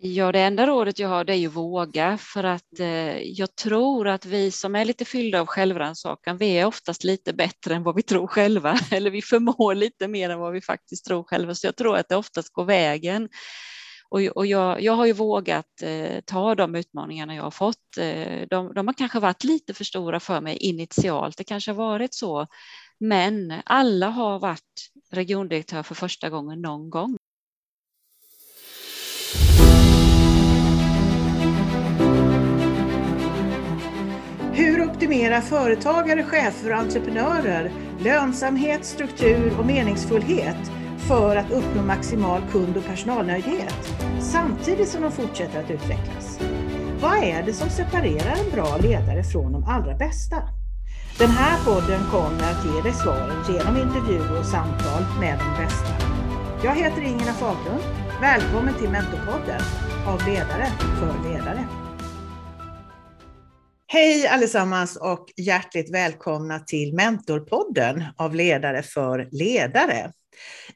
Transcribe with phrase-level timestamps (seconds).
[0.00, 4.08] Ja, det enda rådet jag har det är ju våga för att eh, jag tror
[4.08, 7.96] att vi som är lite fyllda av självrannsakan, vi är oftast lite bättre än vad
[7.96, 11.54] vi tror själva eller vi förmår lite mer än vad vi faktiskt tror själva.
[11.54, 13.28] Så jag tror att det oftast går vägen.
[14.10, 17.98] Och, och jag, jag har ju vågat eh, ta de utmaningarna jag har fått.
[18.00, 21.36] Eh, de, de har kanske varit lite för stora för mig initialt.
[21.36, 22.46] Det kanske har varit så.
[23.00, 27.17] Men alla har varit regiondirektör för första gången någon gång.
[34.98, 40.72] Optimera företagare, chefer och entreprenörer lönsamhet, struktur och meningsfullhet
[41.08, 46.40] för att uppnå maximal kund och personalnöjdhet samtidigt som de fortsätter att utvecklas?
[47.00, 50.36] Vad är det som separerar en bra ledare från de allra bästa?
[51.18, 55.94] Den här podden kommer att ge dig svaren genom intervjuer och samtal med de bästa.
[56.64, 57.82] Jag heter Ingela Faglund.
[58.20, 59.62] Välkommen till Mentorpodden
[60.06, 60.66] av ledare
[61.00, 61.87] för ledare.
[63.90, 70.12] Hej allesammans och hjärtligt välkomna till Mentorpodden av ledare för ledare.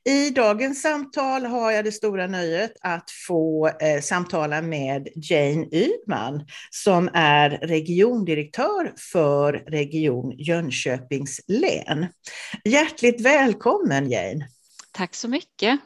[0.05, 6.47] I dagens samtal har jag det stora nöjet att få eh, samtala med Jane Ydman
[6.71, 12.07] som är regiondirektör för Region Jönköpings län.
[12.65, 14.49] Hjärtligt välkommen Jane!
[14.93, 15.81] Tack så mycket!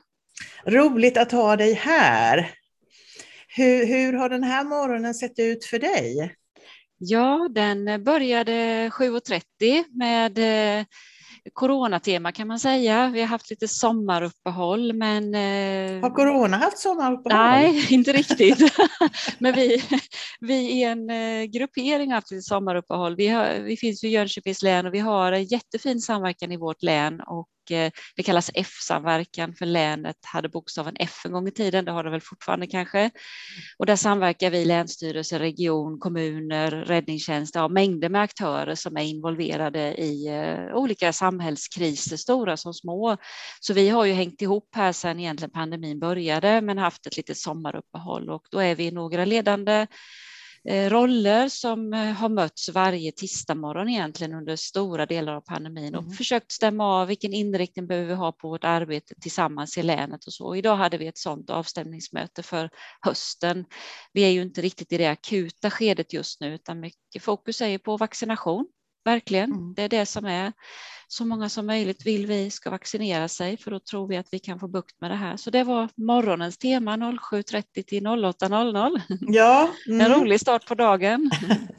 [0.67, 2.51] Roligt att ha dig här.
[3.49, 6.37] Hur, hur har den här morgonen sett ut för dig?
[6.99, 8.53] Ja, den började
[8.89, 10.87] 7.30 med eh,
[11.53, 13.11] coronatema kan man säga.
[13.15, 15.35] Vi har haft lite sommaruppehåll men...
[15.35, 17.39] Eh, har corona haft sommaruppehåll?
[17.39, 18.59] Nej, inte riktigt.
[19.39, 19.83] men vi,
[20.41, 23.17] vi i en eh, gruppering har haft lite sommaruppehåll.
[23.17, 26.83] Vi, har, vi finns i Jönköpings län och vi har en jättefin samverkan i vårt
[26.83, 31.84] län och Eh, det kallas F-samverkan för länet hade bokstaven F en gång i tiden,
[31.84, 33.11] det har det väl fortfarande kanske.
[33.78, 39.94] Och där samverkar vi länsstyrelse, region, kommuner, räddningstjänst, ja, mängder med aktörer som är involverade
[39.94, 43.16] i eh, olika samhällskriser, stora som små.
[43.60, 47.38] Så vi har ju hängt ihop här sedan egentligen pandemin började, men haft ett litet
[47.38, 49.87] sommaruppehåll och då är vi några ledande
[50.69, 56.15] roller som eh, har mötts varje tisdagmorgon egentligen under stora delar av pandemin och mm.
[56.15, 60.32] försökt stämma av vilken inriktning behöver vi ha på vårt arbete tillsammans i länet och
[60.32, 60.56] så.
[60.56, 63.65] Idag hade vi ett sådant avstämningsmöte för hösten.
[64.12, 67.78] Vi är ju inte riktigt i det akuta skedet just nu utan mycket fokus är
[67.78, 68.66] på vaccination
[69.05, 69.53] verkligen.
[69.53, 69.75] Mm.
[69.75, 70.53] Det är det som är.
[71.09, 74.39] Så många som möjligt vill vi ska vaccinera sig för då tror vi att vi
[74.39, 75.37] kan få bukt med det här.
[75.37, 79.00] Så det var morgonens tema 07.30 till 08.00.
[79.21, 80.00] Ja, mm.
[80.00, 81.31] En rolig start på dagen.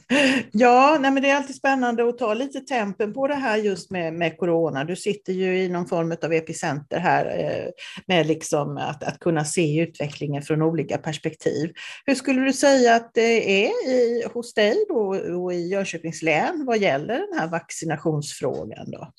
[0.51, 3.91] ja, nej men det är alltid spännande att ta lite tempen på det här just
[3.91, 4.83] med, med corona.
[4.83, 7.69] Du sitter ju i någon form av epicenter här eh,
[8.05, 11.71] med liksom att, att kunna se utvecklingen från olika perspektiv.
[12.05, 16.65] Hur skulle du säga att det är i, hos dig då, och i Jönköpings län
[16.67, 18.91] vad gäller den här vaccinationsfrågan?
[18.91, 19.13] Då?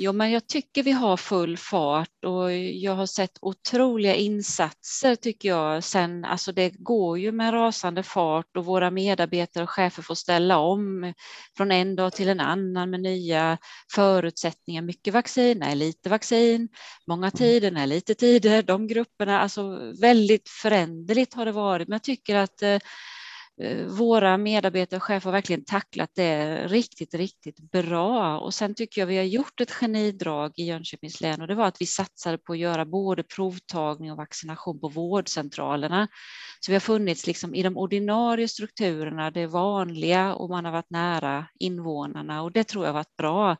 [0.00, 5.48] Jo, men jag tycker vi har full fart och jag har sett otroliga insatser tycker
[5.48, 5.84] jag.
[5.84, 10.58] Sen, alltså det går ju med rasande fart och våra medarbetare och chefer får ställa
[10.58, 11.12] om
[11.56, 13.58] från en dag till en annan med nya
[13.94, 14.82] förutsättningar.
[14.82, 16.68] Mycket vaccin, nej, lite vaccin,
[17.06, 17.30] många mm.
[17.30, 18.62] tider, nej, lite tider.
[18.62, 21.88] De grupperna, alltså väldigt föränderligt har det varit.
[21.88, 22.78] Men jag tycker att eh,
[23.60, 28.38] Eh, våra medarbetare och chefer har verkligen tacklat det riktigt, riktigt bra.
[28.38, 31.66] Och sen tycker jag vi har gjort ett genidrag i Jönköpings län och det var
[31.66, 36.08] att vi satsade på att göra både provtagning och vaccination på vårdcentralerna.
[36.60, 40.90] Så vi har funnits liksom i de ordinarie strukturerna, det vanliga och man har varit
[40.90, 43.56] nära invånarna och det tror jag har varit bra.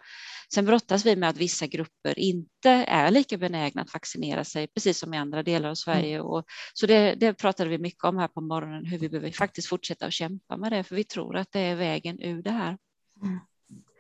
[0.55, 4.99] Sen brottas vi med att vissa grupper inte är lika benägna att vaccinera sig, precis
[4.99, 6.15] som i andra delar av Sverige.
[6.15, 6.27] Mm.
[6.27, 9.69] Och, så det, det pratade vi mycket om här på morgonen, hur vi behöver faktiskt
[9.69, 12.79] fortsätta att kämpa med det, för vi tror att det är vägen ur det här.
[13.23, 13.39] Mm.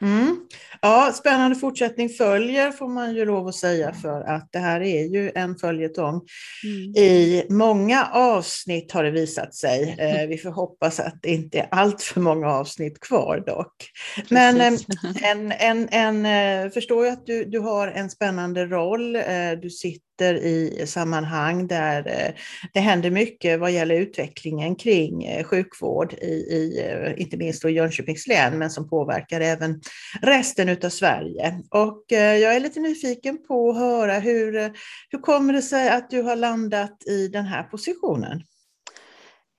[0.03, 0.37] Mm.
[0.81, 5.05] Ja, spännande fortsättning följer får man ju lov att säga för att det här är
[5.05, 6.21] ju en följetong.
[6.65, 6.97] Mm.
[6.97, 9.97] I många avsnitt har det visat sig.
[9.99, 13.91] Eh, vi får hoppas att det inte är allt för många avsnitt kvar dock.
[14.31, 14.81] Men eh,
[15.23, 19.17] en, en, en, eh, förstår ju att du, du har en spännande roll.
[19.17, 19.23] Eh,
[19.63, 22.35] du sitter i sammanhang där
[22.73, 28.59] det händer mycket vad gäller utvecklingen kring sjukvård, i, i, inte minst i Jönköpings län,
[28.59, 29.81] men som påverkar även
[30.23, 31.63] resten av Sverige.
[31.71, 34.73] Och jag är lite nyfiken på att höra hur,
[35.11, 38.43] hur kommer det sig att du har landat i den här positionen?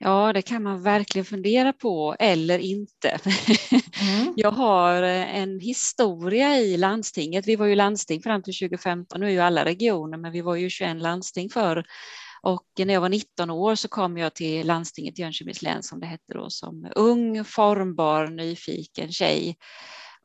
[0.02, 3.10] Ja, det kan man verkligen fundera på eller inte.
[3.10, 4.34] Mm.
[4.36, 7.48] Jag har en historia i landstinget.
[7.48, 10.56] Vi var ju landsting fram till 2015, nu är ju alla regioner, men vi var
[10.56, 11.86] ju 21 landsting för
[12.42, 16.06] Och när jag var 19 år så kom jag till landstinget Jönköpings län som det
[16.06, 19.58] hette då som ung, formbar, nyfiken tjej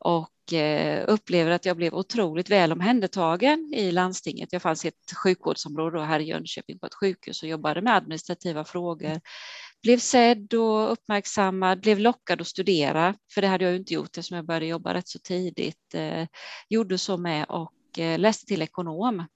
[0.04, 4.52] och eh, upplever att jag blev otroligt väl omhändertagen i landstinget.
[4.52, 8.64] Jag fanns i ett sjukvårdsområde här i Jönköping på ett sjukhus och jobbade med administrativa
[8.64, 9.20] frågor.
[9.82, 14.36] Blev sedd och uppmärksammad, blev lockad att studera, för det hade jag inte gjort eftersom
[14.36, 15.94] jag började jobba rätt så tidigt.
[15.94, 16.26] Eh,
[16.68, 19.26] gjorde så med och eh, läste till ekonom.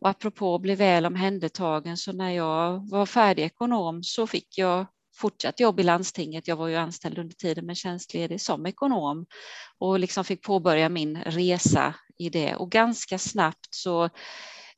[0.00, 4.86] Och apropå att bli väl omhändertagen, så när jag var färdig ekonom så fick jag
[5.16, 6.48] fortsatt jobb i landstinget.
[6.48, 9.26] Jag var ju anställd under tiden men tjänstledig som ekonom
[9.78, 14.08] och liksom fick påbörja min resa i det och ganska snabbt så,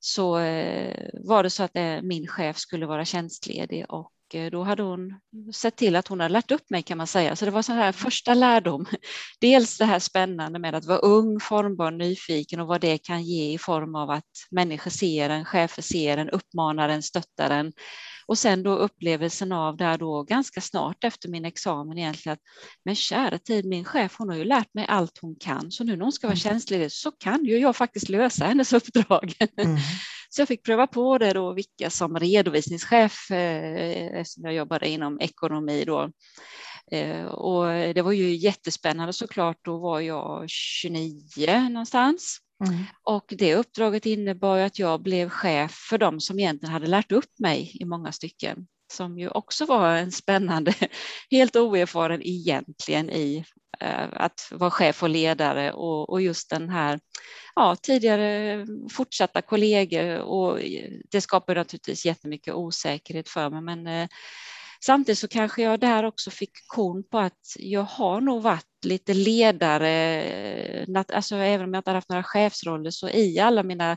[0.00, 4.82] så eh, var det så att eh, min chef skulle vara tjänstledig och då hade
[4.82, 5.20] hon
[5.54, 7.36] sett till att hon hade lärt upp mig kan man säga.
[7.36, 8.86] Så det var så här första lärdom.
[9.40, 13.52] Dels det här spännande med att vara ung, formbar, nyfiken och vad det kan ge
[13.52, 17.72] i form av att människor ser en, chefer ser en, uppmanar en, stöttar en
[18.26, 22.40] och sen då upplevelsen av där då ganska snart efter min examen egentligen att
[22.84, 25.96] men kära tid, min chef hon har ju lärt mig allt hon kan så nu
[25.96, 26.40] när hon ska vara mm.
[26.40, 29.34] tjänstledig så kan ju jag faktiskt lösa hennes uppdrag.
[29.56, 29.76] Mm.
[30.34, 35.20] Så jag fick pröva på det då, vilka som redovisningschef eh, eftersom jag jobbade inom
[35.20, 36.10] ekonomi då.
[36.92, 39.56] Eh, och det var ju jättespännande såklart.
[39.64, 42.38] Då var jag 29 någonstans.
[42.66, 42.84] Mm.
[43.02, 47.38] Och det uppdraget innebar att jag blev chef för dem som egentligen hade lärt upp
[47.38, 50.74] mig i många stycken, som ju också var en spännande,
[51.30, 53.44] helt oerfaren egentligen i
[53.82, 57.00] Eh, att vara chef och ledare och, och just den här
[57.54, 60.18] ja, tidigare fortsatta kollegor.
[60.18, 60.58] Och
[61.10, 64.08] det skapar naturligtvis jättemycket osäkerhet för mig men eh,
[64.84, 69.14] Samtidigt så kanske jag där också fick kon på att jag har nog varit lite
[69.14, 73.96] ledare, eh, alltså även om jag inte haft några chefsroller så i alla mina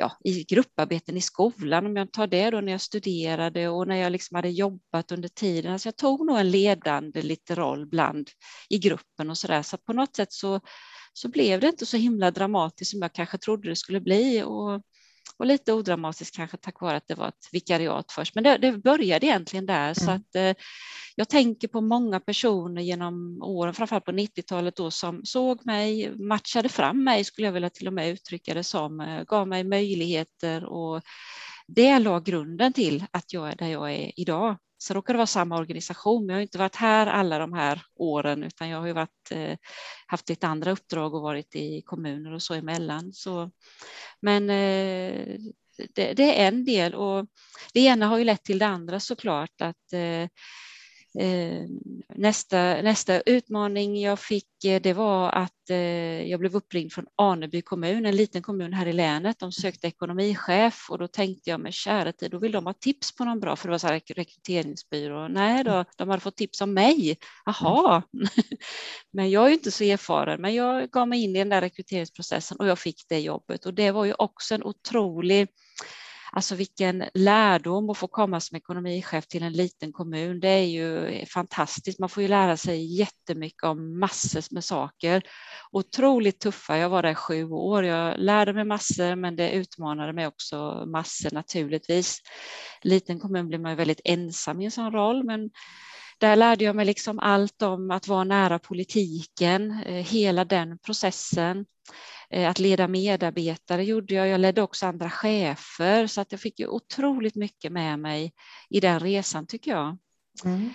[0.00, 3.96] ja, i grupparbeten i skolan, om jag tar det då när jag studerade och när
[3.96, 5.72] jag liksom hade jobbat under tiden.
[5.72, 8.30] Alltså jag tog nog en ledande lite roll bland
[8.68, 9.62] i gruppen och så där.
[9.62, 10.60] Så på något sätt så,
[11.12, 14.42] så blev det inte så himla dramatiskt som jag kanske trodde det skulle bli.
[14.42, 14.82] Och
[15.38, 18.34] och lite odramatiskt kanske tack vare att det var ett vikariat först.
[18.34, 19.94] Men det, det började egentligen där mm.
[19.94, 20.64] så att eh,
[21.16, 26.68] jag tänker på många personer genom åren, framförallt på 90-talet då som såg mig, matchade
[26.68, 30.64] fram mig skulle jag vilja till och med uttrycka det som, eh, gav mig möjligheter
[30.64, 31.02] och
[31.66, 34.56] det la grunden till att jag är där jag är idag.
[34.82, 37.82] Så råkar det vara samma organisation, men jag har inte varit här alla de här
[37.94, 39.56] åren, utan jag har ju varit, eh,
[40.06, 43.12] haft lite andra uppdrag och varit i kommuner och så emellan.
[43.12, 43.50] Så,
[44.20, 45.38] men eh,
[45.94, 47.26] det, det, är en del och
[47.74, 49.60] det ena har ju lett till det andra såklart.
[49.60, 50.28] Att, eh, Eh,
[51.18, 51.66] Eh,
[52.14, 57.62] nästa, nästa utmaning jag fick eh, det var att eh, jag blev uppringd från Aneby
[57.62, 59.38] kommun, en liten kommun här i länet.
[59.38, 63.16] De sökte ekonomichef och då tänkte jag med kära tid, då vill de ha tips
[63.16, 65.28] på någon bra, för det var så här rekryteringsbyrå.
[65.28, 67.18] Nej då, de hade fått tips om mig.
[67.44, 68.02] Jaha,
[69.12, 71.60] men jag är ju inte så erfaren, men jag gav mig in i den där
[71.60, 75.48] rekryteringsprocessen och jag fick det jobbet och det var ju också en otrolig
[76.32, 80.40] Alltså vilken lärdom att få komma som ekonomichef till en liten kommun.
[80.40, 81.98] Det är ju fantastiskt.
[81.98, 85.22] Man får ju lära sig jättemycket om massor med saker.
[85.72, 86.78] Otroligt tuffa.
[86.78, 87.84] Jag var där sju år.
[87.84, 92.18] Jag lärde mig massor, men det utmanade mig också massor naturligtvis.
[92.82, 95.50] Liten kommun blir man ju väldigt ensam i en sån roll, men
[96.20, 101.66] där lärde jag mig liksom allt om att vara nära politiken, eh, hela den processen.
[102.30, 104.28] Eh, att leda medarbetare gjorde jag.
[104.28, 108.32] Jag ledde också andra chefer så att jag fick ju otroligt mycket med mig
[108.68, 109.98] i den resan tycker jag.
[110.44, 110.70] Mm.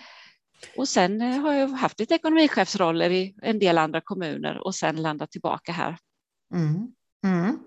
[0.78, 5.02] Och sen eh, har jag haft lite ekonomichefsroller i en del andra kommuner och sen
[5.02, 5.98] landat tillbaka här.
[6.54, 6.88] Mm.
[7.26, 7.60] Mm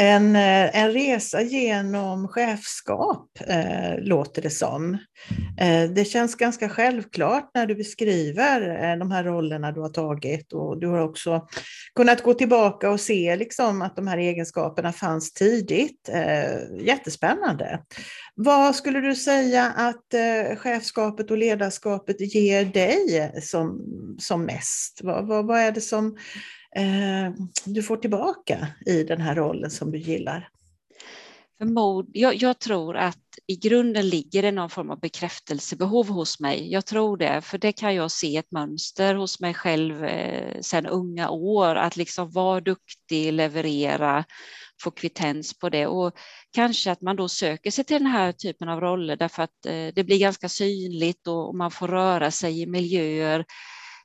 [0.00, 4.94] en, eh, en resa genom chefskap, eh, låter det som.
[5.60, 10.52] Eh, det känns ganska självklart när du beskriver eh, de här rollerna du har tagit
[10.52, 11.46] och du har också
[11.94, 16.08] kunnat gå tillbaka och se liksom, att de här egenskaperna fanns tidigt.
[16.08, 17.80] Eh, jättespännande.
[18.34, 23.80] Vad skulle du säga att eh, chefskapet och ledarskapet ger dig som,
[24.18, 25.00] som mest?
[25.02, 26.16] Vad, vad, vad är det som
[26.76, 27.32] eh,
[27.64, 30.48] du får tillbaka i den här rollen som du gillar?
[31.58, 36.72] Förmod, jag, jag, tror att i grunden ligger det någon form av bekräftelsebehov hos mig.
[36.72, 40.86] Jag tror det, för det kan jag se ett mönster hos mig själv eh, sedan
[40.86, 44.24] unga år, att liksom vara duktig, leverera,
[44.82, 46.12] få kvittens på det och
[46.54, 49.88] kanske att man då söker sig till den här typen av roller därför att eh,
[49.94, 53.44] det blir ganska synligt och, och man får röra sig i miljöer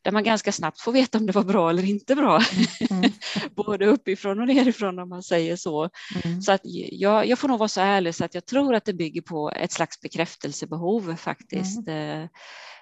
[0.04, 2.42] där man ganska snabbt får veta om det var bra eller inte bra.
[2.90, 3.04] Mm.
[3.04, 3.12] mm.
[3.56, 5.90] Både uppifrån och nerifrån om man säger så.
[6.24, 6.42] Mm.
[6.42, 8.94] Så att jag, jag får nog vara så ärlig så att jag tror att det
[8.94, 11.88] bygger på ett slags bekräftelsebehov faktiskt.
[11.88, 12.22] Mm.
[12.22, 12.30] Eh,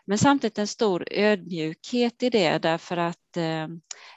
[0.06, 3.68] men samtidigt en stor ödmjukhet i det därför att eh,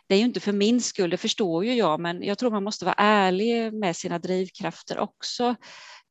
[0.08, 2.64] det är ju inte för min skull, det förstår ju jag, men jag tror man
[2.64, 5.54] måste vara ärlig med sina drivkrafter också.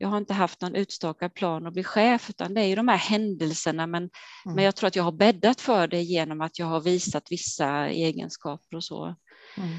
[0.04, 2.88] Jag har inte haft någon utstakad plan att bli chef, utan det är ju de
[2.88, 4.04] här händelserna, men,
[4.46, 4.56] mm.
[4.56, 7.88] men jag tror att jag har bäddat för det genom att jag har visat vissa
[7.88, 9.16] egenskaper och så.
[9.58, 9.70] Mm.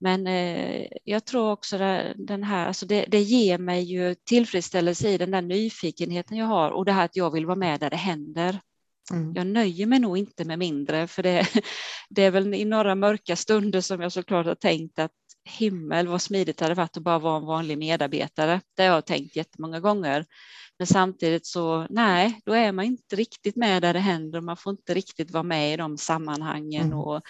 [0.00, 5.08] Men eh, jag tror också det, den här, alltså det, det, ger mig ju tillfredsställelse
[5.08, 7.90] i den där nyfikenheten jag har och det här att jag vill vara med där
[7.90, 8.60] det händer.
[9.12, 9.32] Mm.
[9.34, 11.46] Jag nöjer mig nog inte med mindre, för det,
[12.10, 15.12] det är väl i några mörka stunder som jag såklart har tänkt att
[15.48, 18.60] himmel vad smidigt det hade varit att bara vara en vanlig medarbetare.
[18.76, 20.26] Det har jag tänkt jättemånga gånger.
[20.78, 24.40] Men samtidigt så nej, då är man inte riktigt med där det händer.
[24.40, 26.98] Man får inte riktigt vara med i de sammanhangen mm.
[26.98, 27.22] och,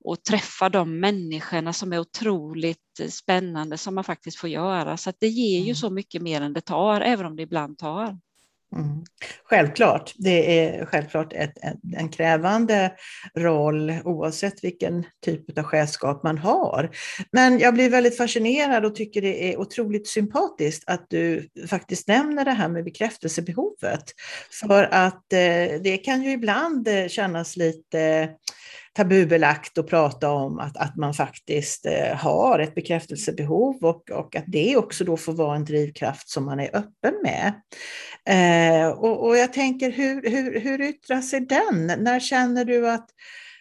[0.00, 4.96] och träffa de människorna som är otroligt spännande som man faktiskt får göra.
[4.96, 5.74] Så det ger ju mm.
[5.74, 8.18] så mycket mer än det tar, även om det ibland tar.
[8.74, 9.04] Mm.
[9.44, 12.92] Självklart, det är självklart ett, en, en, krävande
[13.36, 16.90] roll oavsett vilken typ av chefskap man har.
[17.32, 22.44] Men jag blir väldigt fascinerad och tycker det är otroligt sympatiskt att du faktiskt nämner
[22.44, 24.04] det här med bekräftelsebehovet.
[24.60, 28.30] För att eh, det kan ju ibland eh, kännas lite
[28.96, 34.44] tabubelagt att prata om att, att man faktiskt eh, har ett bekräftelsebehov och, och att
[34.46, 37.52] det också då får vara en drivkraft som man är öppen med.
[38.28, 41.86] Eh, och, och, jag tänker, hur, hur, hur yttrar sig den?
[41.86, 43.08] När känner du att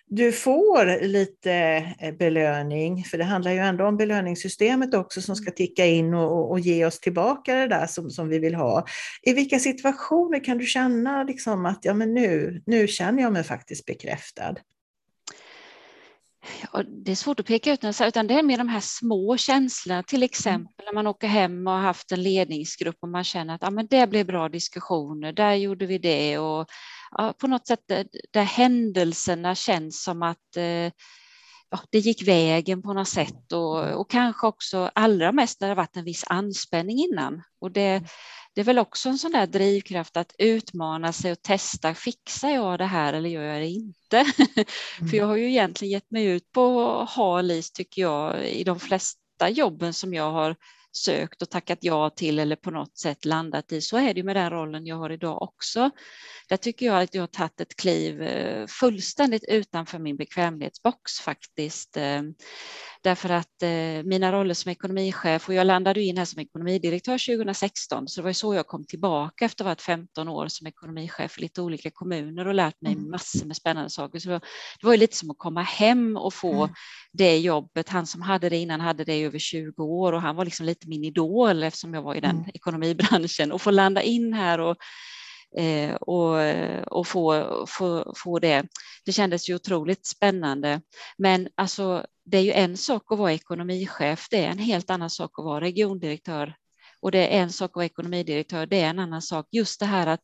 [0.07, 1.51] du får lite
[1.99, 6.51] eh, belöning, för det handlar ju ändå om belöningssystemet också som ska ticka in och,
[6.51, 8.85] och ge oss tillbaka det där som, som vi vill ha.
[9.21, 13.43] I vilka situationer kan du känna liksom att ja, men nu, nu känner jag mig
[13.43, 14.55] faktiskt bekräftad?
[17.05, 20.03] Det är svårt att peka ut något, utan det är mer de här små känslorna,
[20.03, 20.25] till mm.
[20.25, 23.69] exempel när man åker hem och har haft en ledningsgrupp och man känner att ja,
[23.69, 26.67] men det blev bra diskussioner, där gjorde vi det och
[27.11, 27.79] ja, på något sätt
[28.31, 30.91] där händelserna känns som att eh,
[31.75, 35.75] ja, det gick vägen på något sätt och, och kanske också allra mest när det
[35.75, 37.43] varit en viss anspänning innan.
[37.59, 38.05] Och det, mm
[38.55, 42.79] det är väl också en sån där drivkraft att utmana sig och testa, fixar jag
[42.79, 43.95] det här eller gör jag det inte?
[44.99, 45.09] Mm.
[45.09, 48.79] För jag har ju egentligen gett mig ut på hal is tycker jag i de
[48.79, 50.55] flesta jobben som jag har
[50.97, 53.81] sökt och tackat ja till eller på något sätt landat i.
[53.81, 55.89] Så är det med den rollen jag har idag också.
[56.49, 61.97] Där tycker jag att jag har tagit ett kliv eh, fullständigt utanför min bekvämlighetsbox faktiskt.
[61.97, 62.21] Eh,
[63.03, 68.07] därför att eh, mina roller som ekonomichef och jag landade in här som ekonomidirektör 2016
[68.07, 71.37] så det var så jag kom tillbaka efter att ha varit 15 år som ekonomichef
[71.37, 73.11] i lite olika kommuner och lärt mig mm.
[73.11, 74.19] massor med spännande saker.
[74.19, 74.41] Så det
[74.83, 76.75] var ju lite som att komma hem och få mm.
[77.11, 77.89] det jobbet.
[77.89, 80.65] Han som hade det innan hade det i över 20 år och han var liksom
[80.65, 82.49] lite min idol eftersom jag var i den mm.
[82.53, 84.77] ekonomibranschen och få landa in här och
[85.59, 86.37] eh, och,
[86.97, 88.67] och få, få, få det.
[89.05, 90.81] Det kändes ju otroligt spännande.
[91.17, 95.09] Men alltså, det är ju en sak att vara ekonomichef, det är en helt annan
[95.09, 96.55] sak att vara regiondirektör
[97.05, 99.47] och det är en sak att vara ekonomidirektör, det är en annan sak.
[99.51, 100.21] Just det här att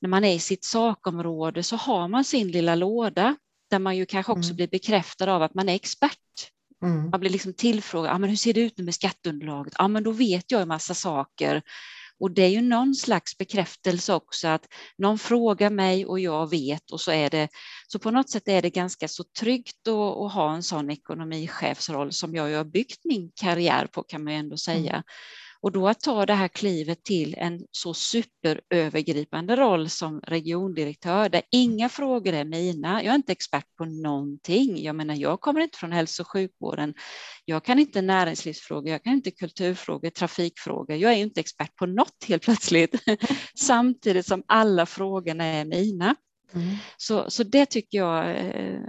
[0.00, 3.36] när man är i sitt sakområde så har man sin lilla låda
[3.70, 4.56] där man ju kanske också mm.
[4.56, 6.50] blir bekräftad av att man är expert.
[6.84, 7.10] Mm.
[7.10, 9.74] Man blir liksom tillfrågad, ah, men hur ser det ut nu med skatteunderlaget?
[9.78, 11.62] Ja, men då vet jag en massa saker.
[12.20, 14.66] Och det är ju någon slags bekräftelse också att
[14.98, 17.48] någon frågar mig och jag vet och så är det
[17.88, 22.12] så på något sätt är det ganska så tryggt att, att ha en sån ekonomichefsroll
[22.12, 24.92] som jag har byggt min karriär på kan man ju ändå säga.
[24.92, 25.02] Mm.
[25.64, 31.42] Och då att ta det här klivet till en så superövergripande roll som regiondirektör där
[31.50, 33.02] inga frågor är mina.
[33.02, 34.82] Jag är inte expert på någonting.
[34.82, 36.94] Jag menar, jag kommer inte från hälso och sjukvården.
[37.44, 40.96] Jag kan inte näringslivsfrågor, jag kan inte kulturfrågor, trafikfrågor.
[40.96, 42.94] Jag är inte expert på något helt plötsligt.
[43.58, 46.16] Samtidigt som alla frågorna är mina.
[46.54, 46.76] Mm.
[46.96, 48.80] Så, så det tycker jag eh,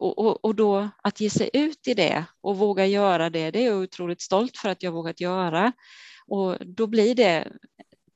[0.00, 3.64] och, och, och, då att ge sig ut i det och våga göra det, det
[3.64, 5.72] är jag otroligt stolt för att jag vågat göra.
[6.26, 7.48] Och då blir det,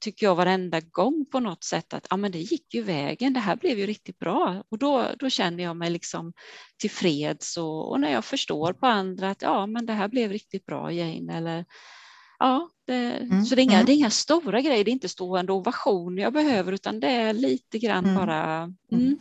[0.01, 3.41] tycker jag, varenda gång på något sätt att ja, men det gick ju vägen, det
[3.41, 4.63] här blev ju riktigt bra.
[4.69, 6.33] Och då, då känner jag mig liksom
[6.79, 10.67] tillfreds och, och när jag förstår på andra att ja, men det här blev riktigt
[10.67, 11.65] bra Jane, eller
[12.39, 13.87] ja, det, mm, så det är, inga, mm.
[13.87, 17.33] det är inga stora grejer, det är inte stående ovation jag behöver, utan det är
[17.33, 18.17] lite grann mm.
[18.17, 18.77] bara mm.
[18.93, 19.19] mm.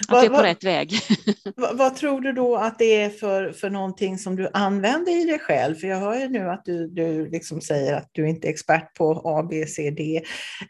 [0.00, 0.92] Att vad, det är på vad, rätt väg.
[1.56, 5.24] vad, vad, tror du då att det är för, för någonting som du använder i
[5.24, 5.74] dig själv?
[5.74, 8.94] För jag hör ju nu att du, du liksom säger att du inte är expert
[8.94, 10.22] på A, B, C, D.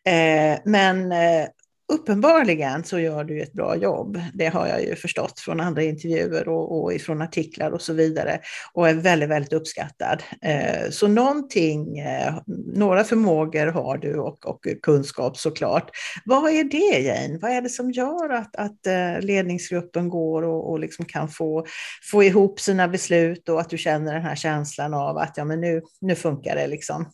[0.04, 1.46] Eh, men eh,
[1.88, 4.20] uppenbarligen så gör du ett bra jobb.
[4.34, 8.40] Det har jag ju förstått från andra intervjuer och, och ifrån artiklar och så vidare
[8.72, 10.22] och är väldigt, väldigt uppskattad.
[10.42, 12.34] Eh, så någonting, eh,
[12.74, 15.90] några förmågor har du och, och, kunskap såklart.
[16.24, 17.38] Vad är det Jane?
[17.38, 21.66] Vad är det som gör att, att eh, ledningsgruppen går och, och liksom kan få,
[22.10, 25.60] få ihop sina beslut och att du känner den här känslan av att ja, men
[25.60, 27.10] nu, nu funkar det liksom?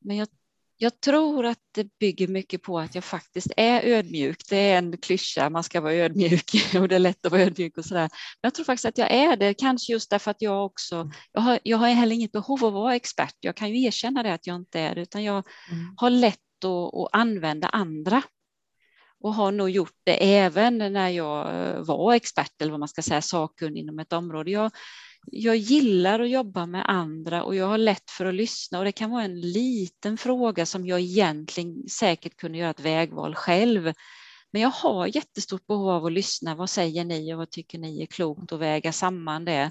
[0.00, 0.28] Men jag
[0.80, 4.42] jag tror att det bygger mycket på att jag faktiskt är ödmjuk.
[4.48, 7.78] Det är en klyscha, man ska vara ödmjuk och det är lätt att vara ödmjuk
[7.78, 8.00] och sådär.
[8.00, 11.40] Men jag tror faktiskt att jag är det, kanske just därför att jag också, jag
[11.40, 13.34] har, jag har heller inget behov av att vara expert.
[13.40, 15.94] Jag kan ju erkänna det att jag inte är det, utan jag mm.
[15.96, 18.22] har lätt att, att använda andra
[19.20, 21.44] och har nog gjort det även när jag
[21.84, 24.50] var expert eller vad man ska säga sakkunnig inom ett område.
[24.50, 24.70] Jag,
[25.26, 28.92] jag gillar att jobba med andra och jag har lätt för att lyssna och det
[28.92, 33.92] kan vara en liten fråga som jag egentligen säkert kunde göra ett vägval själv.
[34.52, 36.54] Men jag har jättestort behov av att lyssna.
[36.54, 39.70] Vad säger ni och vad tycker ni är klokt och väga samman det?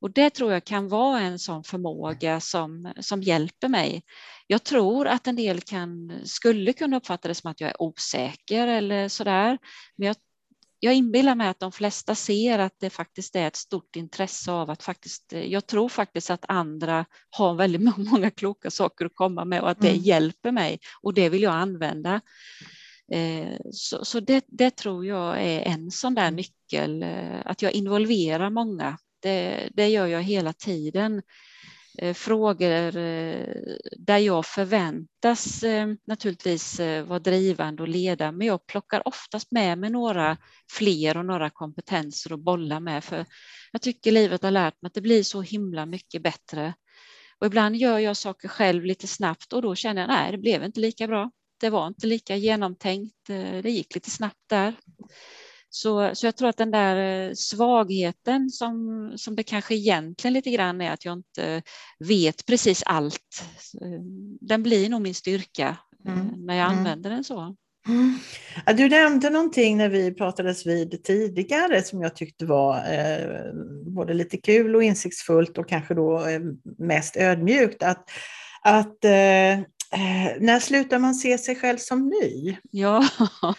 [0.00, 4.02] Och det tror jag kan vara en sån förmåga som, som hjälper mig.
[4.46, 8.66] Jag tror att en del kan, skulle kunna uppfatta det som att jag är osäker
[8.66, 9.58] eller sådär.
[9.96, 10.16] Men jag
[10.80, 14.70] jag inbillar mig att de flesta ser att det faktiskt är ett stort intresse av
[14.70, 19.60] att faktiskt, jag tror faktiskt att andra har väldigt många kloka saker att komma med
[19.60, 20.02] och att det mm.
[20.02, 22.20] hjälper mig och det vill jag använda.
[23.12, 27.72] Eh, så, så det, det, tror jag är en sån där nyckel, eh, att jag
[27.72, 28.98] involverar många.
[29.22, 31.22] Det, det gör jag hela tiden.
[32.02, 33.54] Eh, frågor eh,
[33.98, 39.90] där jag förväntas eh, naturligtvis vara drivande och leda, men jag plockar oftast med mig
[39.90, 40.36] några
[40.72, 43.26] fler och några kompetenser att bolla med, för
[43.72, 46.74] jag tycker livet har lärt mig att det blir så himla mycket bättre.
[47.38, 50.64] Och ibland gör jag saker själv lite snabbt och då känner jag nej, det blev
[50.64, 51.30] inte lika bra.
[51.60, 53.26] Det var inte lika genomtänkt.
[53.62, 54.74] Det gick lite snabbt där.
[55.72, 60.50] Så, så jag tror att den där eh, svagheten som, som det kanske egentligen lite
[60.50, 61.62] grann är att jag inte
[61.98, 63.42] vet precis allt.
[63.82, 64.02] Eh,
[64.40, 66.46] den blir nog min styrka eh, mm.
[66.46, 66.78] när jag mm.
[66.78, 67.56] använder den så.
[67.88, 68.18] Mm.
[68.76, 73.52] Du nämnde någonting när vi pratades vid tidigare som jag tyckte var eh,
[73.86, 76.40] både lite kul och insiktsfullt och kanske då eh,
[76.78, 77.82] mest ödmjukt.
[77.82, 78.10] Att,
[78.62, 79.60] att eh,
[79.92, 82.56] Eh, när slutar man se sig själv som ny?
[82.70, 83.04] Ja.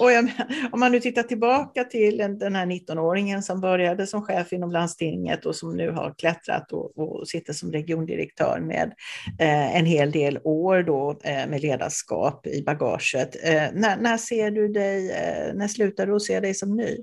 [0.00, 0.30] och jag,
[0.72, 5.46] om man nu tittar tillbaka till den här 19-åringen som började som chef inom landstinget
[5.46, 8.92] och som nu har klättrat och, och sitter som regiondirektör med
[9.40, 13.36] eh, en hel del år då, eh, med ledarskap i bagaget.
[13.44, 16.96] Eh, när, när, ser du dig, eh, när slutar du att se dig som ny?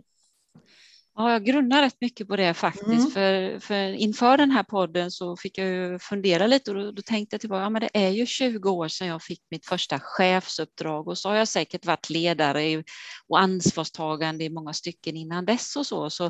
[1.15, 2.87] Ja, jag grunnar rätt mycket på det faktiskt.
[2.87, 3.11] Mm.
[3.11, 7.33] För, för inför den här podden så fick jag fundera lite och då, då tänkte
[7.33, 11.07] jag tillbaka, ja men det är ju 20 år sedan jag fick mitt första chefsuppdrag
[11.07, 12.83] och så har jag säkert varit ledare
[13.27, 16.09] och ansvarstagande i många stycken innan dess och så.
[16.09, 16.25] så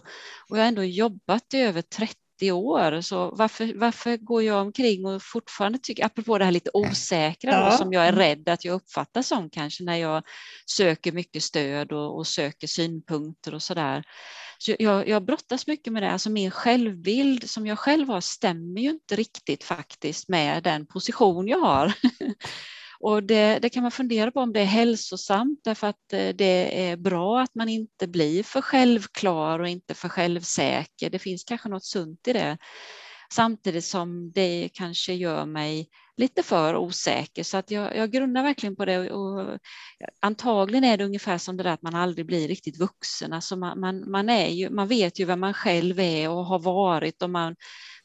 [0.49, 5.05] och jag har ändå jobbat i över 30 år, så varför, varför går jag omkring
[5.05, 7.69] och fortfarande tycker, apropå det här lite osäkra ja.
[7.69, 10.23] då, som jag är rädd att jag uppfattar som kanske när jag
[10.65, 14.03] söker mycket stöd och, och söker synpunkter och så där
[14.67, 18.89] jag, jag brottas mycket med det, alltså min självbild som jag själv har stämmer ju
[18.89, 21.93] inte riktigt faktiskt med den position jag har.
[22.99, 26.87] Och det, det, kan man fundera på om det är hälsosamt därför att eh, det
[26.89, 31.09] är bra att man inte blir för självklar och inte för självsäker.
[31.09, 32.57] Det finns kanske något sunt i det.
[33.35, 38.75] Samtidigt som det kanske gör mig lite för osäker så att jag, jag grundar verkligen
[38.75, 39.59] på det och
[40.21, 43.33] antagligen är det ungefär som det där att man aldrig blir riktigt vuxen.
[43.33, 46.59] Alltså man, man, man, är ju, man vet ju vem man själv är och har
[46.59, 47.55] varit och man,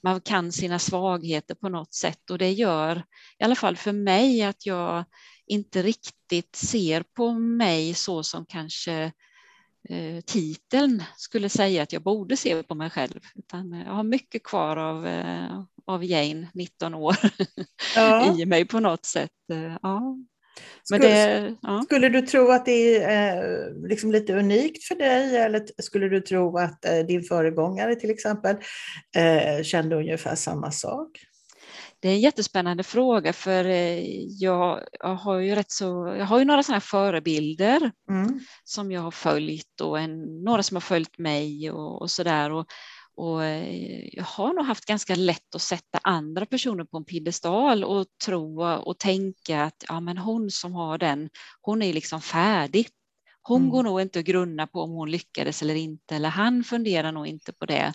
[0.03, 3.05] man kan sina svagheter på något sätt och det gör
[3.38, 5.05] i alla fall för mig att jag
[5.47, 9.12] inte riktigt ser på mig så som kanske
[9.88, 13.21] eh, titeln skulle säga att jag borde se på mig själv.
[13.35, 17.17] Utan jag har mycket kvar av, eh, av Jane, 19 år,
[17.95, 18.37] ja.
[18.38, 19.31] i mig på något sätt.
[19.53, 20.17] Eh, ja.
[20.91, 21.83] Men skulle, det, ja.
[21.83, 26.21] skulle du tro att det är eh, liksom lite unikt för dig eller skulle du
[26.21, 28.57] tro att eh, din föregångare till exempel
[29.17, 31.09] eh, kände ungefär samma sak?
[32.01, 36.39] Det är en jättespännande fråga för eh, jag, jag har ju rätt så, jag har
[36.39, 38.41] ju några sådana förebilder mm.
[38.65, 42.51] som jag har följt och en, några som har följt mig och, och där.
[42.51, 42.67] Och,
[43.17, 47.85] och eh, jag har nog haft ganska lätt att sätta andra personer på en piedestal
[47.85, 51.31] och tro och tänka att ja, men hon som har den,
[51.61, 52.89] hon är liksom färdig.
[53.43, 53.71] Hon mm.
[53.71, 57.27] går nog inte att grunna på om hon lyckades eller inte, eller han funderar nog
[57.27, 57.93] inte på det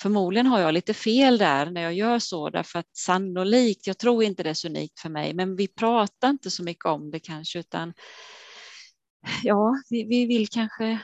[0.00, 4.24] förmodligen har jag lite fel där när jag gör så, därför att sannolikt, jag tror
[4.24, 7.20] inte det är så unikt för mig, men vi pratar inte så mycket om det
[7.20, 7.94] kanske, utan
[9.42, 10.98] ja, vi, vi vill kanske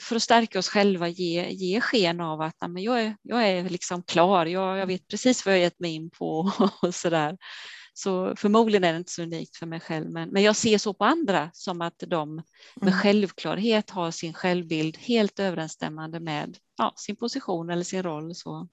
[0.00, 3.68] för att stärka oss själva ge, ge sken av att men jag, är, jag är
[3.68, 7.36] liksom klar, jag, jag vet precis vad jag gett mig in på och så där.
[7.96, 10.94] Så förmodligen är det inte så unikt för mig själv, men, men jag ser så
[10.94, 12.42] på andra som att de med
[12.82, 12.94] mm.
[12.94, 18.34] självklarhet har sin självbild helt överensstämmande med ja, sin position eller sin roll.
[18.34, 18.68] Så.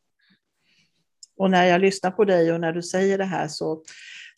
[1.38, 3.84] Och när jag lyssnar på dig och när du säger det här så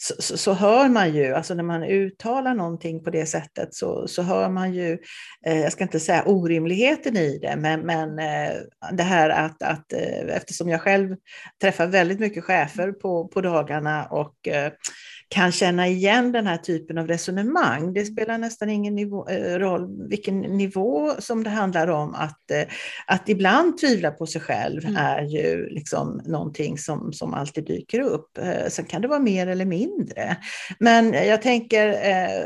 [0.04, 4.08] så, så, så, hör man ju, alltså när man uttalar någonting på det sättet så,
[4.08, 4.98] så hör man ju,
[5.46, 8.56] eh, jag ska inte säga orimligheten i det, men, men eh,
[8.92, 11.16] det här att, att eh, eftersom jag själv
[11.62, 14.72] träffar väldigt mycket chefer på, på dagarna och eh,
[15.34, 17.94] kan känna igen den här typen av resonemang.
[17.94, 22.16] Det spelar nästan ingen nivå, eh, roll vilken nivå som det handlar om.
[22.16, 22.64] Att, eh,
[23.08, 24.98] att ibland tvivla på sig själv mm.
[24.98, 28.38] är ju liksom någonting som, som alltid dyker upp.
[28.38, 30.38] Eh, sen kan det vara mer eller mindre.
[30.80, 31.88] Men jag tänker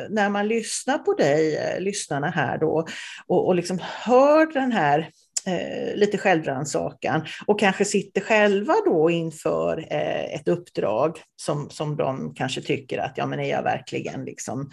[0.10, 2.88] när man lyssnar på dig, lyssnarna här då,
[3.28, 5.10] och, och liksom hör den här
[5.48, 12.34] eh, lite självrannsakan och kanske sitter själva då inför eh, ett uppdrag som, som de
[12.34, 14.72] kanske tycker att ja men är jag verkligen liksom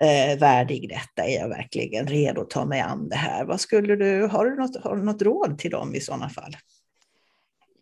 [0.00, 1.28] eh, värdig detta?
[1.28, 3.44] Är jag verkligen redo att ta mig an det här?
[3.44, 6.56] Vad skulle du, har, du något, har du något råd till dem i sådana fall?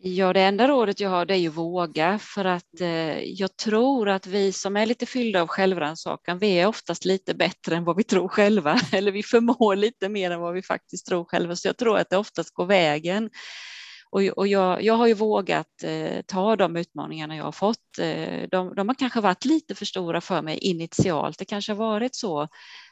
[0.07, 4.09] Ja, det enda rådet jag har det är ju våga för att eh, jag tror
[4.09, 7.97] att vi som är lite fyllda av självrannsakan, vi är oftast lite bättre än vad
[7.97, 11.55] vi tror själva eller vi förmår lite mer än vad vi faktiskt tror själva.
[11.55, 13.29] Så jag tror att det oftast går vägen.
[14.09, 17.99] Och, och jag, jag har ju vågat eh, ta de utmaningarna jag har fått.
[17.99, 21.37] Eh, de, de har kanske varit lite för stora för mig initialt.
[21.37, 22.47] Det kanske har varit så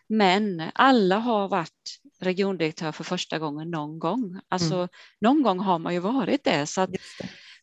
[0.09, 4.39] men alla har varit regiondirektör för första gången någon gång.
[4.49, 4.87] Alltså mm.
[5.21, 6.67] någon gång har man ju varit det.
[6.67, 6.89] Så att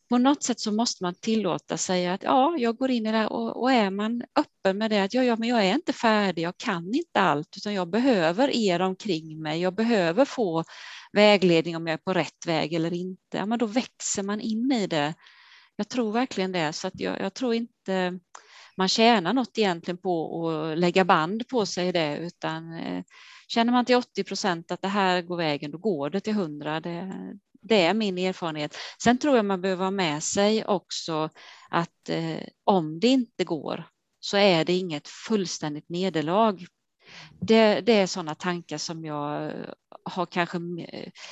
[0.09, 3.27] på något sätt så måste man tillåta sig att ja, jag går in i det
[3.27, 6.41] och, och är man öppen med det att ja, ja, men jag är inte färdig,
[6.41, 9.61] jag kan inte allt, utan jag behöver er omkring mig.
[9.61, 10.63] Jag behöver få
[11.13, 13.37] vägledning om jag är på rätt väg eller inte.
[13.37, 15.13] Ja, men då växer man in i det.
[15.75, 18.19] Jag tror verkligen det, så att jag, jag tror inte
[18.77, 23.03] man tjänar något egentligen på att lägga band på sig det, utan eh,
[23.53, 26.79] känner man till 80 procent att det här går vägen, då går det till 100.
[26.79, 27.13] Det,
[27.61, 28.77] det är min erfarenhet.
[29.03, 31.29] Sen tror jag man behöver ha med sig också
[31.69, 33.83] att eh, om det inte går
[34.19, 36.65] så är det inget fullständigt nederlag.
[37.41, 39.53] Det, det, är sådana tankar som jag
[40.03, 40.57] har kanske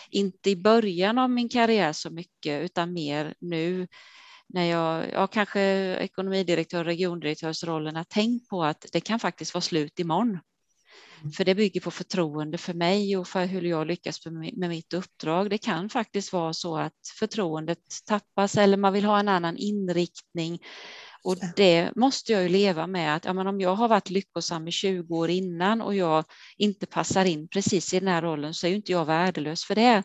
[0.09, 3.87] inte i början av min karriär så mycket, utan mer nu
[4.47, 5.61] när jag, jag kanske
[5.95, 10.39] ekonomidirektör, regiondirektörsrollen, har tänkt på att det kan faktiskt vara slut imorgon.
[11.37, 15.49] För det bygger på förtroende för mig och för hur jag lyckas med mitt uppdrag.
[15.49, 20.59] Det kan faktiskt vara så att förtroendet tappas eller man vill ha en annan inriktning.
[21.23, 24.67] Och det måste jag ju leva med att ja, men om jag har varit lyckosam
[24.67, 26.25] i 20 år innan och jag
[26.57, 29.75] inte passar in precis i den här rollen så är ju inte jag värdelös för
[29.75, 30.03] det.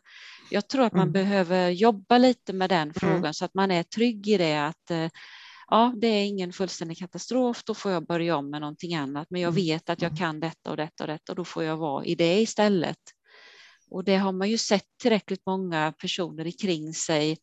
[0.51, 1.13] Jag tror att man mm.
[1.13, 2.95] behöver jobba lite med den mm.
[2.95, 3.35] frågan mm.
[3.35, 5.09] så att man är trygg i det att eh,
[5.69, 9.41] ja, det är ingen fullständig katastrof, då får jag börja om med någonting annat, men
[9.41, 9.65] jag mm.
[9.65, 10.19] vet att jag mm.
[10.19, 12.99] kan detta och detta och detta och då får jag vara i det istället.
[13.91, 17.39] Och det har man ju sett tillräckligt många personer kring sig,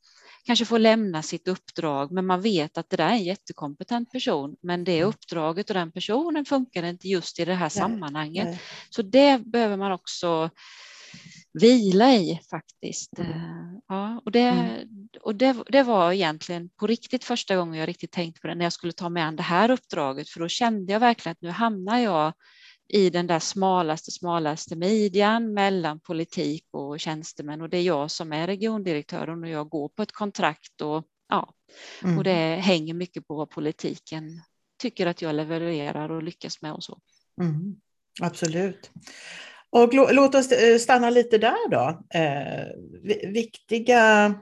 [0.45, 4.55] kanske får lämna sitt uppdrag, men man vet att det där är en jättekompetent person,
[4.61, 8.45] men det uppdraget och den personen funkar inte just i det här sammanhanget.
[8.45, 8.61] Nej.
[8.89, 10.49] Så det behöver man också
[11.53, 13.19] vila i faktiskt.
[13.19, 13.31] Mm.
[13.31, 15.00] Eh, ja, och det, mm.
[15.21, 18.65] Och det, det var egentligen på riktigt första gången jag riktigt tänkte på det när
[18.65, 21.49] jag skulle ta mig an det här uppdraget, för då kände jag verkligen att nu
[21.49, 22.33] hamnar jag
[22.87, 28.33] i den där smalaste, smalaste midjan mellan politik och tjänstemän och det är jag som
[28.33, 31.53] är regiondirektören och jag går på ett kontrakt och ja,
[32.03, 32.17] mm.
[32.17, 34.41] och det hänger mycket på vad politiken
[34.81, 36.99] tycker att jag levererar och lyckas med och så.
[37.41, 37.75] Mm.
[38.21, 38.91] Absolut.
[39.69, 42.03] Och låt oss eh, stanna lite där då.
[42.19, 42.65] Eh,
[43.31, 44.33] viktiga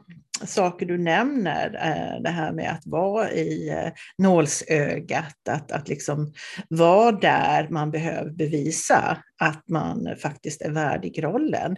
[0.45, 6.33] saker du nämner, eh, det här med att vara i eh, nålsögat, att, att liksom
[6.69, 11.75] vara där man behöver bevisa att man faktiskt är värdig rollen.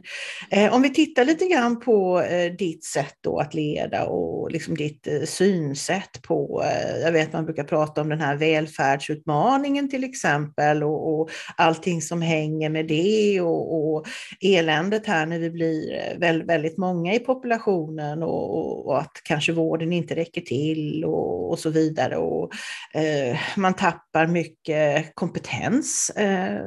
[0.52, 2.24] Eh, om vi tittar lite grann på
[2.58, 6.63] ditt sätt då att leda och liksom ditt synsätt på,
[7.02, 12.21] jag vet man brukar prata om den här välfärdsutmaningen till exempel och, och allting som
[12.21, 14.08] hänger med det och, och
[14.41, 19.52] eländet här när vi blir väldigt, väldigt många i populationen och och, och, att kanske
[19.52, 22.18] vården inte räcker till och, och så vidare.
[22.18, 22.52] Och,
[22.94, 26.62] eh, man tappar mycket kompetens eh,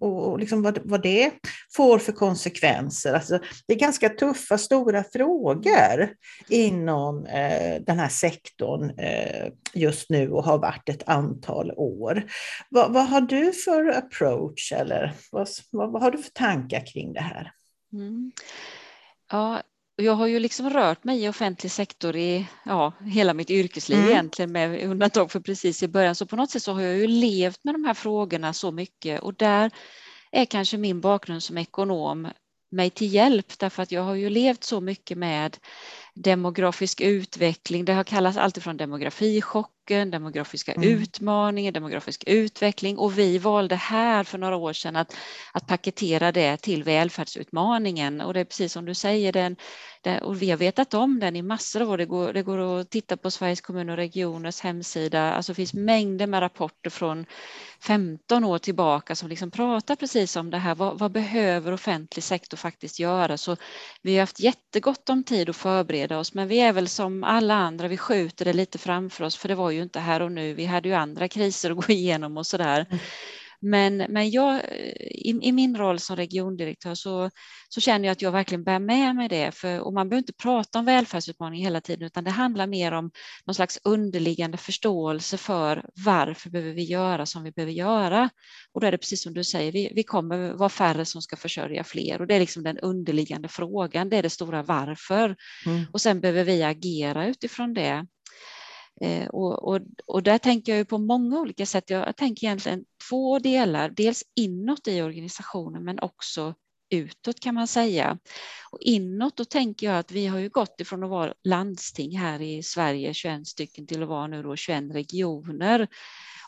[0.00, 1.30] och, och liksom vad, vad det
[1.76, 3.14] får för konsekvenser.
[3.14, 6.08] Alltså, det är ganska tuffa, stora frågor
[6.48, 12.24] inom eh, den här sektorn eh, just nu och har varit ett antal år.
[12.70, 17.12] Vad, vad har du för approach eller vad, vad, vad, har du för tankar kring
[17.12, 17.52] det här?
[17.92, 18.32] Mm.
[19.32, 19.62] Ja,
[19.96, 24.10] jag har ju liksom rört mig i offentlig sektor i ja, hela mitt yrkesliv mm.
[24.10, 26.14] egentligen med undantag för precis i början.
[26.14, 29.20] Så på något sätt så har jag ju levt med de här frågorna så mycket
[29.20, 29.70] och där
[30.32, 32.28] är kanske min bakgrund som ekonom
[32.70, 35.56] mig till hjälp därför att jag har ju levt så mycket med
[36.14, 37.84] demografisk utveckling.
[37.84, 40.88] Det har kallats alltifrån demografichocken, demografiska mm.
[40.88, 45.16] utmaningen, demografisk utveckling och vi valde här för några år sedan att,
[45.52, 49.56] att paketera det till välfärdsutmaningen och det är precis som du säger, den,
[50.02, 51.98] den, och vi har vetat om den i massor av år.
[51.98, 55.74] Det går, det går att titta på Sveriges kommuner och regioners hemsida, alltså det finns
[55.74, 57.26] mängder med rapporter från
[57.80, 60.74] 15 år tillbaka som liksom pratar precis om det här.
[60.74, 63.38] Vad, vad behöver offentlig sektor faktiskt göra?
[63.38, 63.56] Så
[64.02, 67.54] vi har haft jättegott om tid att förbereda oss, men vi är väl som alla
[67.54, 70.54] andra, vi skjuter det lite framför oss, för det var ju inte här och nu.
[70.54, 72.86] Vi hade ju andra kriser att gå igenom och så där.
[72.90, 72.98] Mm.
[73.64, 74.64] Men, men jag,
[75.00, 77.30] i, i, min roll som regiondirektör så,
[77.68, 79.52] så känner jag att jag verkligen bär med mig det.
[79.54, 83.10] För, och man behöver inte prata om välfärdsutmaning hela tiden utan det handlar mer om
[83.44, 88.30] någon slags underliggande förståelse för varför behöver vi göra som vi behöver göra.
[88.72, 91.36] Och då är det precis som du säger, vi, vi kommer vara färre som ska
[91.36, 95.36] försörja fler och det är liksom den underliggande frågan, det är det stora varför.
[95.66, 95.84] Mm.
[95.92, 98.06] Och sen behöver vi agera utifrån det.
[99.00, 101.90] Eh, och, och, och, där tänker jag på många olika sätt.
[101.90, 106.54] Jag tänker egentligen två delar, dels inåt i organisationen men också
[106.90, 108.18] utåt kan man säga.
[108.70, 112.42] Och inåt då tänker jag att vi har ju gått ifrån att vara landsting här
[112.42, 115.88] i Sverige, 21 stycken, till att vara nu då 21 regioner.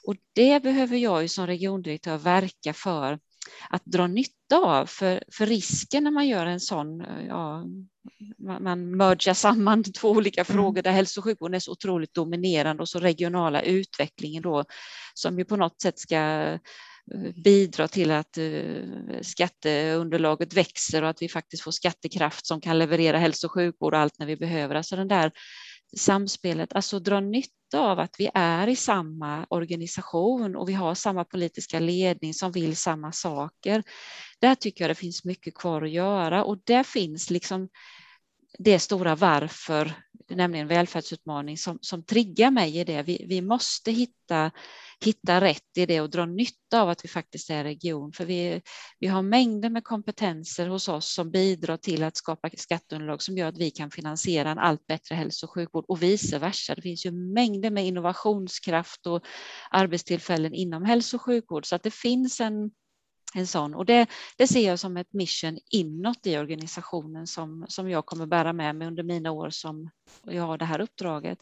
[0.07, 3.19] Och det behöver jag ju som regiondirektör verka för
[3.71, 4.87] att dra nytta av.
[4.87, 7.65] För, för risken när man gör en sån, ja,
[8.61, 10.57] man mergar samman två olika mm.
[10.57, 14.65] frågor där hälso och sjukvården är så otroligt dominerande och så regionala utvecklingen då
[15.15, 16.59] som ju på något sätt ska eh,
[17.45, 23.19] bidra till att eh, skatteunderlaget växer och att vi faktiskt får skattekraft som kan leverera
[23.19, 24.75] hälso och sjukvård och allt när vi behöver.
[24.75, 25.33] Alltså den där
[25.97, 31.25] samspelet, alltså dra nytta av att vi är i samma organisation och vi har samma
[31.25, 33.83] politiska ledning som vill samma saker.
[34.41, 37.69] Där tycker jag det finns mycket kvar att göra och där finns liksom
[38.59, 39.93] det stora varför,
[40.31, 43.03] nämligen välfärdsutmaning som, som triggar mig i det.
[43.03, 44.51] Vi, vi måste hitta
[45.05, 48.13] hitta rätt i det och dra nytta av att vi faktiskt är region.
[48.13, 48.63] För vi,
[48.99, 53.49] vi har mängder med kompetenser hos oss som bidrar till att skapa skatteunderlag som gör
[53.49, 56.75] att vi kan finansiera en allt bättre hälso och sjukvård och vice versa.
[56.75, 59.25] Det finns ju mängder med innovationskraft och
[59.71, 62.71] arbetstillfällen inom hälso och sjukvård så att det finns en
[63.37, 63.75] en sån.
[63.75, 68.27] Och det, det ser jag som ett mission inåt i organisationen som, som jag kommer
[68.27, 69.91] bära med mig under mina år som
[70.23, 71.39] jag har det här uppdraget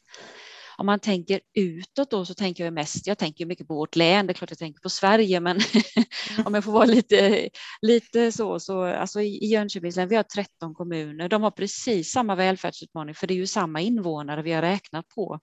[0.76, 4.26] om man tänker utåt då så tänker jag mest, jag tänker mycket på vårt län,
[4.26, 5.60] det är klart jag tänker på Sverige, men
[6.44, 7.48] om jag får vara lite,
[7.82, 12.34] lite så, så alltså i Jönköpings län, vi har 13 kommuner, de har precis samma
[12.34, 15.40] välfärdsutmaning, för det är ju samma invånare vi har räknat på.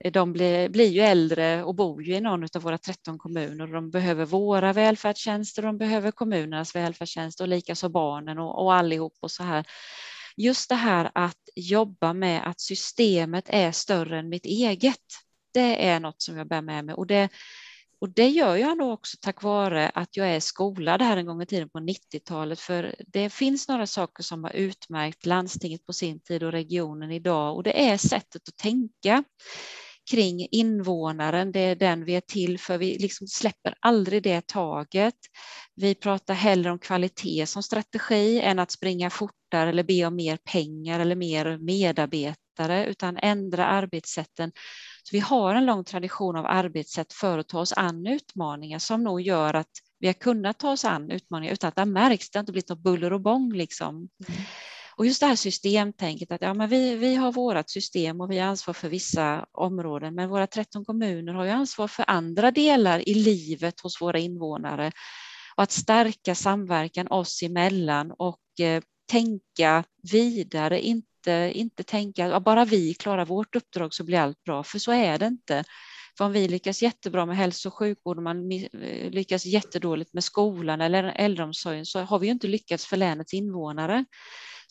[0.00, 3.64] Eh, de blir, blir ju äldre och bor ju i någon av våra 13 kommuner
[3.64, 9.14] och de behöver våra välfärdstjänster, de behöver kommunernas välfärdstjänster och likaså barnen och, och allihop
[9.20, 9.64] och så här
[10.36, 15.00] just det här att jobba med att systemet är större än mitt eget.
[15.52, 17.28] Det är något som jag bär med mig och det,
[18.00, 21.42] och det gör jag nog också tack vare att jag är skolad här en gång
[21.42, 26.20] i tiden på 90-talet, för det finns några saker som har utmärkt landstinget på sin
[26.20, 29.24] tid och regionen idag och det är sättet att tänka
[30.10, 31.52] kring invånaren.
[31.52, 32.78] Det är den vi är till för.
[32.78, 35.14] Vi liksom släpper aldrig det taget.
[35.74, 40.36] Vi pratar hellre om kvalitet som strategi än att springa fortare eller be om mer
[40.36, 44.52] pengar eller mer medarbetare, utan ändra arbetssätten.
[45.02, 49.04] Så vi har en lång tradition av arbetssätt för att ta oss an utmaningar som
[49.04, 52.30] nog gör att vi har kunnat ta oss an utmaningar utan att det märks.
[52.30, 53.94] Det har inte blivit något buller och bång liksom.
[53.94, 54.42] Mm.
[54.96, 58.38] Och just det här systemtänket att ja, men vi, vi har vårt system och vi
[58.38, 63.08] har ansvar för vissa områden, men våra 13 kommuner har ju ansvar för andra delar
[63.08, 64.92] i livet hos våra invånare.
[65.56, 72.64] Och att stärka samverkan oss emellan och eh, tänka vidare, inte, inte tänka att bara
[72.64, 75.64] vi klarar vårt uppdrag så blir allt bra, för så är det inte.
[76.18, 80.24] För om vi lyckas jättebra med hälso och sjukvård och man eh, lyckas jättedåligt med
[80.24, 84.04] skolan eller äldreomsorgen så har vi ju inte lyckats för länets invånare.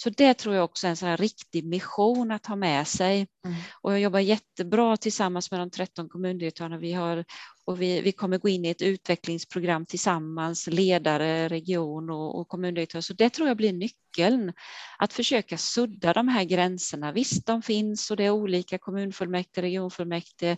[0.03, 3.27] Så det tror jag också är en sån här riktig mission att ha med sig.
[3.45, 3.57] Mm.
[3.81, 7.25] Och jag jobbar jättebra tillsammans med de 13 kommundirektörerna vi har
[7.65, 13.01] och vi, vi kommer gå in i ett utvecklingsprogram tillsammans, ledare, region och, och kommundirektör.
[13.01, 14.53] Så det tror jag blir nyckeln,
[14.97, 17.11] att försöka sudda de här gränserna.
[17.11, 20.57] Visst, de finns och det är olika kommunfullmäktige, regionfullmäktige,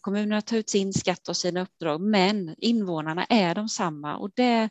[0.00, 4.70] kommunerna tar ut sin skatt och sina uppdrag, men invånarna är de samma och det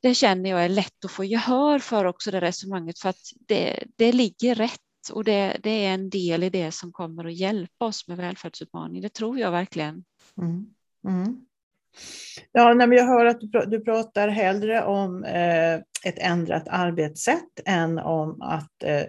[0.00, 3.84] det känner jag är lätt att få gehör för också det resonemanget för att det,
[3.96, 4.80] det ligger rätt
[5.12, 9.02] och det, det är en del i det som kommer att hjälpa oss med välfärdsutmaningen.
[9.02, 10.04] Det tror jag verkligen.
[10.38, 10.66] Mm.
[11.06, 11.44] Mm.
[12.52, 18.42] Ja, men jag hör att du, pratar hellre om eh, ett ändrat arbetssätt än om
[18.42, 19.02] att eh,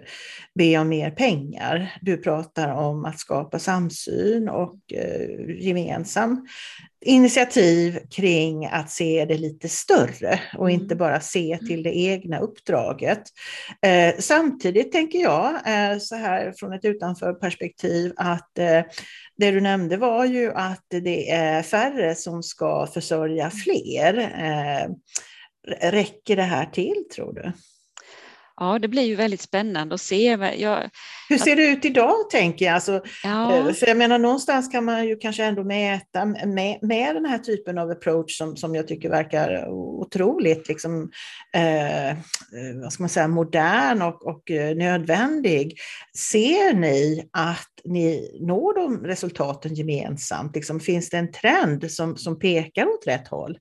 [0.54, 1.98] be om mer pengar.
[2.00, 6.46] Du pratar om att skapa samsyn och eh, gemensam
[7.00, 10.98] initiativ kring att se det lite större och inte mm.
[10.98, 13.22] bara se till det egna uppdraget.
[13.86, 18.82] Eh, samtidigt tänker jag eh, så här från ett utanförperspektiv att eh,
[19.36, 24.18] det du nämnde var ju att det är färre som ska försörja fler.
[24.18, 24.90] Eh,
[25.90, 27.52] räcker det här till tror du?
[28.62, 30.38] Ja, det blir ju väldigt spännande att se.
[30.58, 30.90] Jag,
[31.28, 32.74] Hur ser det ut idag tänker jag?
[32.74, 33.56] Alltså, ja.
[33.56, 37.38] Eh, för jag menar någonstans kan man ju kanske ändå mäta med, med den här
[37.38, 41.10] typen av approach som, som jag tycker verkar otroligt liksom,
[41.54, 42.16] eh,
[42.82, 45.78] vad ska man säga, modern och, och eh, nödvändig.
[46.16, 50.54] Ser ni att ni når de resultaten gemensamt?
[50.54, 53.58] Liksom, finns det en trend som, som pekar åt rätt håll?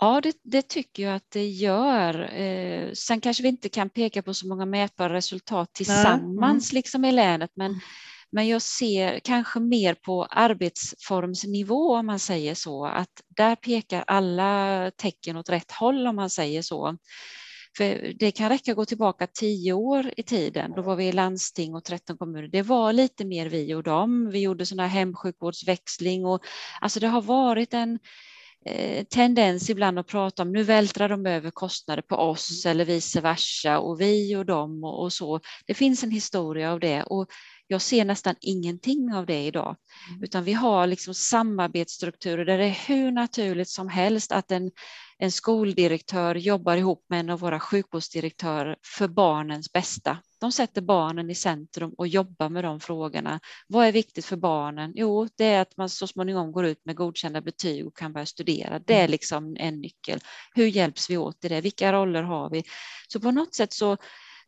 [0.00, 2.34] Ja, det, det, tycker jag att det gör.
[2.34, 6.78] Eh, sen kanske vi inte kan peka på så många mätbara resultat tillsammans mm.
[6.78, 7.80] liksom i länet, men, mm.
[8.32, 14.90] men jag ser kanske mer på arbetsformsnivå om man säger så, att där pekar alla
[14.96, 16.96] tecken åt rätt håll om man säger så.
[17.76, 20.72] För det kan räcka att gå tillbaka tio år i tiden.
[20.76, 22.48] Då var vi i landsting och 13 kommuner.
[22.48, 24.30] Det var lite mer vi och dem.
[24.30, 26.42] Vi gjorde här hemsjukvårdsväxling och
[26.80, 27.98] alltså det har varit en
[29.10, 32.72] tendens ibland att prata om nu vältrar de över kostnader på oss mm.
[32.72, 35.40] eller vice versa och vi och dem och, och, så.
[35.66, 37.26] Det finns en historia av det och
[37.70, 39.76] jag ser nästan ingenting av det idag,
[40.10, 40.22] mm.
[40.22, 44.70] utan vi har liksom samarbetsstrukturer där det är hur naturligt som helst att en,
[45.18, 50.18] en skoldirektör jobbar ihop med en av våra sjukvårdsdirektörer för barnens bästa.
[50.40, 53.40] De sätter barnen i centrum och jobbar med de frågorna.
[53.66, 54.92] Vad är viktigt för barnen?
[54.94, 58.26] Jo, det är att man så småningom går ut med godkända betyg och kan börja
[58.26, 58.78] studera.
[58.78, 59.10] Det är mm.
[59.10, 60.20] liksom en nyckel.
[60.54, 61.60] Hur hjälps vi åt i det?
[61.60, 62.62] Vilka roller har vi?
[63.08, 63.96] Så på något sätt så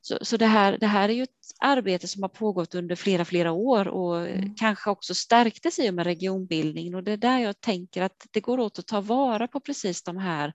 [0.01, 3.25] så, så det, här, det här är ju ett arbete som har pågått under flera,
[3.25, 4.55] flera år och mm.
[4.55, 8.41] kanske också stärktes i och med regionbildningen och det är där jag tänker att det
[8.41, 10.53] går åt att ta vara på precis de här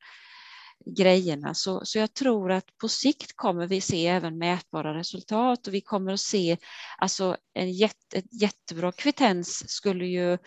[0.98, 1.54] grejerna.
[1.54, 5.82] Så, så jag tror att på sikt kommer vi se även mätbara resultat och vi
[5.82, 6.58] kommer att se
[6.98, 10.38] alltså en jätte, jättebra kvittens skulle ju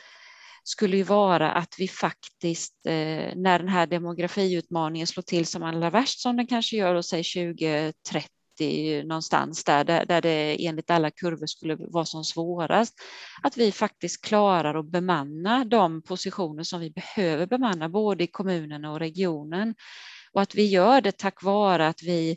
[0.64, 5.90] skulle ju vara att vi faktiskt eh, när den här demografiutmaningen slår till som allra
[5.90, 8.37] värst som den kanske gör, och säg 2030
[9.04, 12.94] någonstans där, där, där det enligt alla kurvor skulle vara som svårast,
[13.42, 18.84] att vi faktiskt klarar att bemanna de positioner som vi behöver bemanna, både i kommunen
[18.84, 19.74] och regionen.
[20.32, 22.36] Och att vi gör det tack vare att vi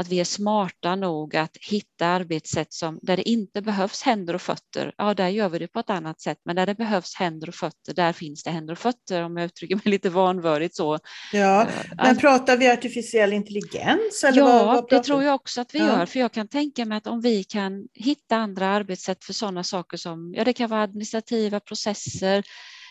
[0.00, 4.42] att vi är smarta nog att hitta arbetssätt som, där det inte behövs händer och
[4.42, 7.48] fötter, ja där gör vi det på ett annat sätt, men där det behövs händer
[7.48, 10.98] och fötter, där finns det händer och fötter om jag uttrycker mig lite vanvördigt så.
[11.32, 14.24] Ja, eh, men pratar vi artificiell intelligens?
[14.24, 15.86] Eller ja, vad, vad det tror jag också att vi ja.
[15.86, 19.64] gör, för jag kan tänka mig att om vi kan hitta andra arbetssätt för sådana
[19.64, 22.44] saker som, ja det kan vara administrativa processer,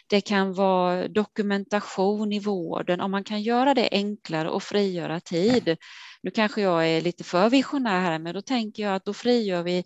[0.09, 5.77] det kan vara dokumentation i vården, om man kan göra det enklare och frigöra tid,
[6.23, 9.63] nu kanske jag är lite för visionär här, men då tänker jag att då frigör
[9.63, 9.83] vi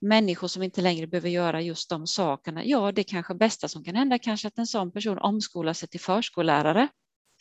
[0.00, 2.64] människor som inte längre behöver göra just de sakerna.
[2.64, 6.00] Ja, det kanske bästa som kan hända kanske att en sån person omskolar sig till
[6.00, 6.88] förskollärare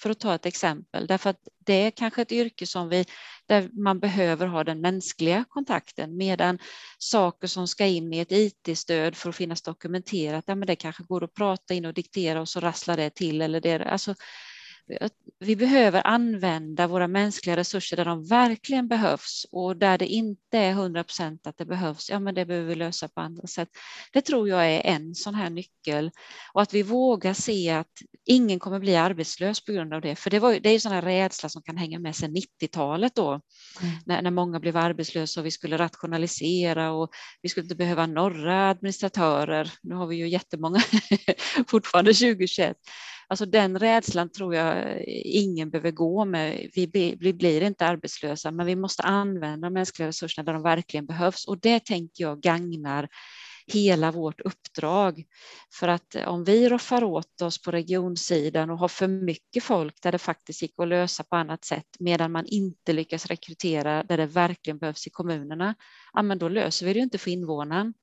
[0.01, 3.05] för att ta ett exempel, därför att det är kanske ett yrke som vi,
[3.45, 6.59] där man behöver ha den mänskliga kontakten, medan
[6.97, 11.03] saker som ska in i ett IT-stöd för att finnas dokumenterat, ja, men det kanske
[11.03, 13.41] går att prata in och diktera och så rasslar det till.
[13.41, 14.15] Eller det, alltså,
[15.39, 20.71] vi behöver använda våra mänskliga resurser där de verkligen behövs och där det inte är
[20.71, 23.69] 100 procent att det behövs, ja men det behöver vi lösa på andra sätt.
[24.13, 26.11] Det tror jag är en sån här nyckel
[26.53, 27.91] och att vi vågar se att
[28.25, 31.01] ingen kommer bli arbetslös på grund av det, för det, var, det är ju här
[31.01, 33.95] rädsla som kan hänga med sedan 90-talet då, mm.
[34.05, 37.09] när, när många blev arbetslösa och vi skulle rationalisera och
[37.41, 39.71] vi skulle inte behöva några administratörer.
[39.81, 40.81] Nu har vi ju jättemånga
[41.67, 42.77] fortfarande 2021
[43.33, 46.69] Alltså den rädslan tror jag ingen behöver gå med.
[46.75, 51.05] Vi, vi blir inte arbetslösa, men vi måste använda de mänskliga resurserna där de verkligen
[51.05, 53.07] behövs och det tänker jag gagnar
[53.67, 55.23] hela vårt uppdrag.
[55.79, 60.01] För att eh, om vi roffar åt oss på regionsidan och har för mycket folk
[60.01, 64.17] där det faktiskt gick att lösa på annat sätt medan man inte lyckas rekrytera där
[64.17, 65.75] det verkligen behövs i kommunerna,
[66.13, 67.93] ja, men då löser vi det inte för invånaren.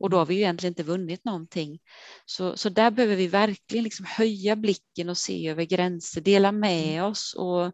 [0.00, 1.78] Och då har vi ju egentligen inte vunnit någonting.
[2.26, 6.92] Så, så där behöver vi verkligen liksom höja blicken och se över gränser, dela med
[6.92, 7.04] mm.
[7.04, 7.72] oss och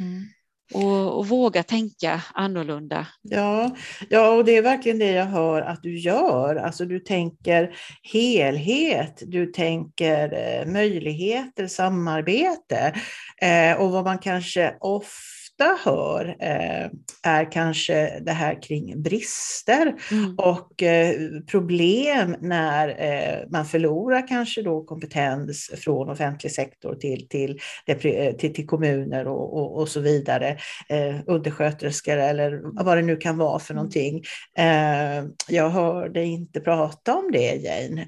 [0.00, 0.24] mm
[0.74, 3.06] och, och, våga tänka annorlunda.
[3.22, 3.76] Ja,
[4.08, 6.56] ja, och det är verkligen det jag hör att du gör.
[6.56, 12.94] Alltså du tänker helhet, du tänker eh, möjligheter, samarbete
[13.42, 16.90] eh, och vad man kanske ofta ofta hör eh,
[17.22, 20.34] är kanske det här kring brister mm.
[20.38, 21.14] och eh,
[21.50, 27.60] problem när eh, man förlorar kanske då kompetens från offentlig sektor till, till,
[28.38, 30.56] till, till kommuner och, och, och, så vidare,
[30.88, 33.76] eh, undersköterskor eller vad det nu kan vara för mm.
[33.76, 34.22] någonting.
[35.48, 38.06] Jag hörde inte prata om det Jane.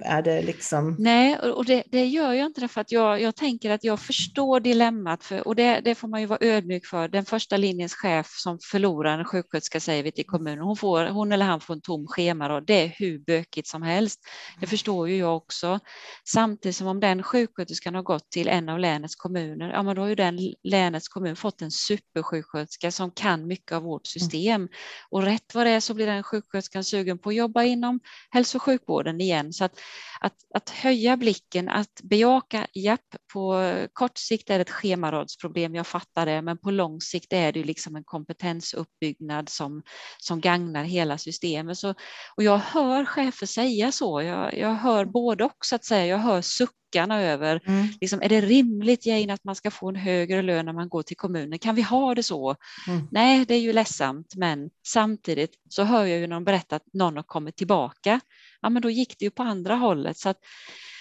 [0.00, 0.96] Är det liksom...
[0.98, 4.60] Nej, och det, det gör jag inte för att jag, jag tänker att jag förstår
[4.60, 7.08] dilemmat för, och det, det, får man ju vara ödmjuk för.
[7.08, 11.32] Den första linjens chef som förlorar en sjuksköterska säger vi till kommunen, hon, får, hon
[11.32, 14.20] eller han får en tom schema och det är hur bökigt som helst.
[14.54, 14.70] Det mm.
[14.70, 15.80] förstår ju jag också.
[16.24, 20.02] Samtidigt som om den sjuksköterskan har gått till en av länets kommuner, ja men då
[20.02, 24.20] har ju den länets kommun fått en supersjuksköterska som kan mycket av vårt mm.
[24.20, 24.68] system.
[25.10, 28.58] Och rätt vad det är så blir den sjuksköterskan sugen på att jobba inom hälso
[28.58, 29.52] och sjukvården igen.
[29.52, 29.77] Så att
[30.20, 35.86] att, att höja blicken, att bejaka, japp, på kort sikt är det ett schemarådsproblem, jag
[35.86, 39.82] fattar det, men på lång sikt är det liksom en kompetensuppbyggnad som,
[40.18, 41.78] som gagnar hela systemet.
[41.78, 41.94] Så,
[42.36, 46.18] och jag hör chefer säga så, jag, jag hör både och så att säga, jag
[46.18, 47.88] hör suckarna över, mm.
[48.00, 51.02] liksom, är det rimligt Jane att man ska få en högre lön när man går
[51.02, 51.58] till kommunen?
[51.58, 52.56] Kan vi ha det så?
[52.88, 53.08] Mm.
[53.10, 56.86] Nej, det är ju ledsamt, men samtidigt så hör jag ju när de berättar att
[56.92, 58.20] någon har kommit tillbaka
[58.62, 60.16] ja men då gick det ju på andra hållet.
[60.16, 60.38] Så, att,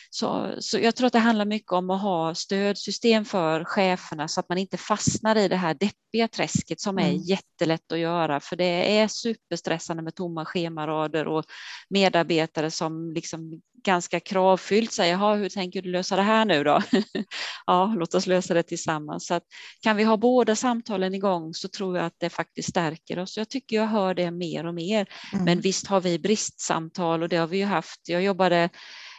[0.09, 4.39] så, så jag tror att det handlar mycket om att ha stödsystem för cheferna så
[4.39, 7.21] att man inte fastnar i det här deppiga träsket som är mm.
[7.21, 11.45] jättelätt att göra för det är superstressande med tomma schemarader och
[11.89, 16.81] medarbetare som liksom ganska kravfyllt säger, hur tänker du lösa det här nu då?
[17.65, 19.27] ja, låt oss lösa det tillsammans.
[19.27, 19.43] Så att,
[19.81, 23.37] kan vi ha båda samtalen igång så tror jag att det faktiskt stärker oss.
[23.37, 25.07] Jag tycker jag hör det mer och mer.
[25.33, 25.45] Mm.
[25.45, 28.09] Men visst har vi bristsamtal och det har vi ju haft.
[28.09, 28.69] Jag jobbade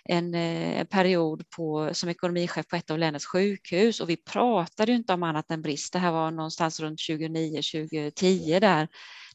[0.09, 5.12] en, eh, period på, som ekonomichef på ett av länets sjukhus och vi pratade inte
[5.12, 5.92] om annat än brist.
[5.92, 8.88] Det här var någonstans runt 2009-2010 där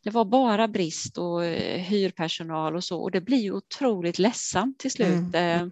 [0.03, 4.79] det var bara brist och eh, hyrpersonal och så och det blir ju otroligt ledsamt
[4.79, 5.35] till slut.
[5.35, 5.61] Mm.
[5.61, 5.67] Eh,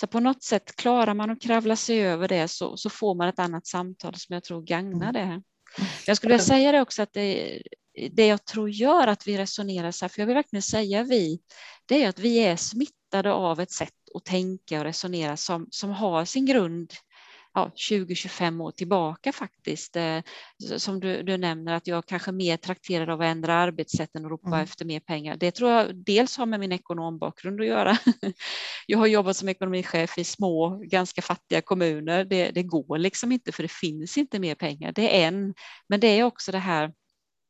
[0.00, 3.28] så på något sätt klarar man att kravla sig över det så, så får man
[3.28, 5.12] ett annat samtal som jag tror gagnar mm.
[5.12, 5.42] det.
[6.06, 7.62] Jag skulle vilja säga det också att det,
[8.10, 11.40] det jag tror gör att vi resonerar så här, för jag vill verkligen säga vi,
[11.86, 12.56] det är att vi är
[13.14, 16.92] smittade av ett sätt att tänka och resonera som, som har sin grund
[17.54, 19.96] ja, 20-25 år tillbaka faktiskt.
[19.96, 20.20] Eh,
[20.76, 24.48] som du, du, nämner att jag kanske mer trakterad av att ändra arbetssätten och ropa
[24.48, 24.60] mm.
[24.60, 25.36] efter mer pengar.
[25.36, 27.98] Det tror jag dels har med min ekonombakgrund att göra.
[28.86, 32.24] Jag har jobbat som ekonomichef i små, ganska fattiga kommuner.
[32.24, 34.92] Det, det går liksom inte för det finns inte mer pengar.
[34.92, 35.54] Det är en,
[35.88, 36.92] men det är också det här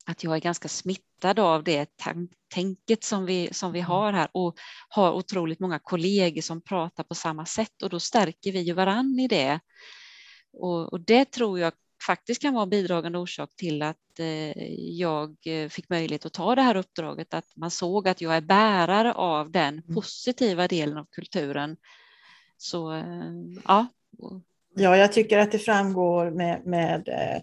[0.06, 1.88] att jag är ganska smittad av det
[2.54, 3.90] tänket som vi, som vi mm.
[3.90, 4.56] har här och
[4.88, 9.18] har otroligt många kollegor som pratar på samma sätt och då stärker vi ju varann
[9.20, 9.60] i det.
[10.52, 11.72] Och, och det tror jag
[12.06, 15.36] faktiskt kan vara en bidragande orsak till att eh, jag
[15.70, 19.50] fick möjlighet att ta det här uppdraget, att man såg att jag är bärare av
[19.50, 19.94] den mm.
[19.94, 21.76] positiva delen av kulturen.
[22.56, 23.32] Så eh,
[23.64, 23.86] ja.
[24.76, 27.42] Ja, jag tycker att det framgår med, med eh,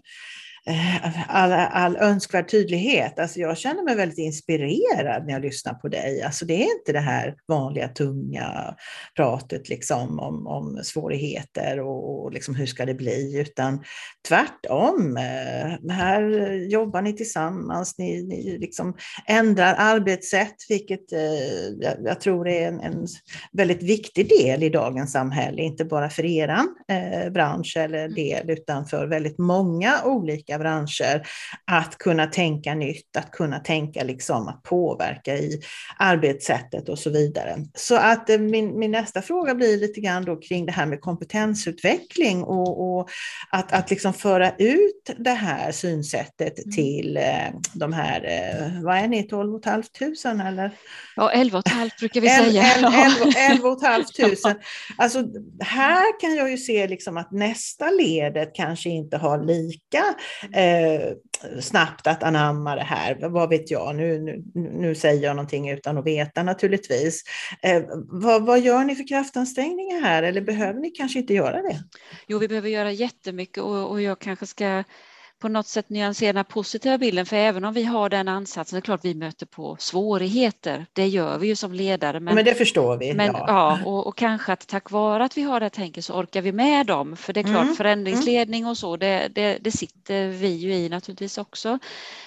[1.28, 3.18] all, all önskvärd tydlighet.
[3.18, 6.22] Alltså jag känner mig väldigt inspirerad när jag lyssnar på dig.
[6.22, 8.76] Alltså det är inte det här vanliga tunga
[9.16, 13.82] pratet liksom om, om svårigheter och, och liksom hur ska det bli, utan
[14.28, 15.16] tvärtom.
[15.16, 16.22] Eh, här
[16.70, 18.96] jobbar ni tillsammans, ni, ni liksom
[19.26, 23.06] ändrar arbetssätt, vilket eh, jag tror är en, en,
[23.52, 26.74] väldigt viktig del i dagens samhälle, inte bara för eran
[27.30, 31.26] bransch eller del, utan för väldigt många olika olika branscher
[31.66, 35.60] att kunna tänka nytt, att kunna tänka liksom att påverka i
[35.98, 37.56] arbetssättet och så vidare.
[37.74, 41.00] Så att eh, min, min nästa fråga blir lite grann då kring det här med
[41.00, 43.08] kompetensutveckling och, och
[43.50, 46.72] att, att liksom föra ut det här synsättet mm.
[46.72, 49.60] till eh, de här, eh, vad är ni, 12
[50.22, 50.70] 500 eller?
[51.16, 52.64] Ja, 11 500 brukar vi säga.
[53.50, 54.54] 11 500.
[54.98, 55.24] Alltså
[55.60, 60.02] här kan jag ju se liksom att nästa ledet kanske inte har lika
[60.52, 63.28] eh, snabbt att anamma det här.
[63.28, 67.22] Vad vet jag, nu, nu, nu säger jag någonting utan att veta naturligtvis.
[67.62, 71.84] Eh, vad, vad gör ni för kraftansträngningar här eller behöver ni kanske inte göra det?
[72.26, 74.84] Jo, vi behöver göra jättemycket och, och jag kanske ska
[75.42, 78.80] på något sätt nyansera den positiva bilden, för även om vi har den ansatsen, det
[78.80, 80.86] är klart vi möter på svårigheter.
[80.92, 82.20] Det gör vi ju som ledare.
[82.20, 83.14] Men, men det förstår vi.
[83.14, 83.44] Men, ja.
[83.48, 86.52] ja och, och, kanske att tack vare att vi har det tänket så orkar vi
[86.52, 87.16] med dem.
[87.16, 87.74] För det är klart, mm.
[87.74, 91.78] förändringsledning och så, det, det, det sitter vi ju i naturligtvis också.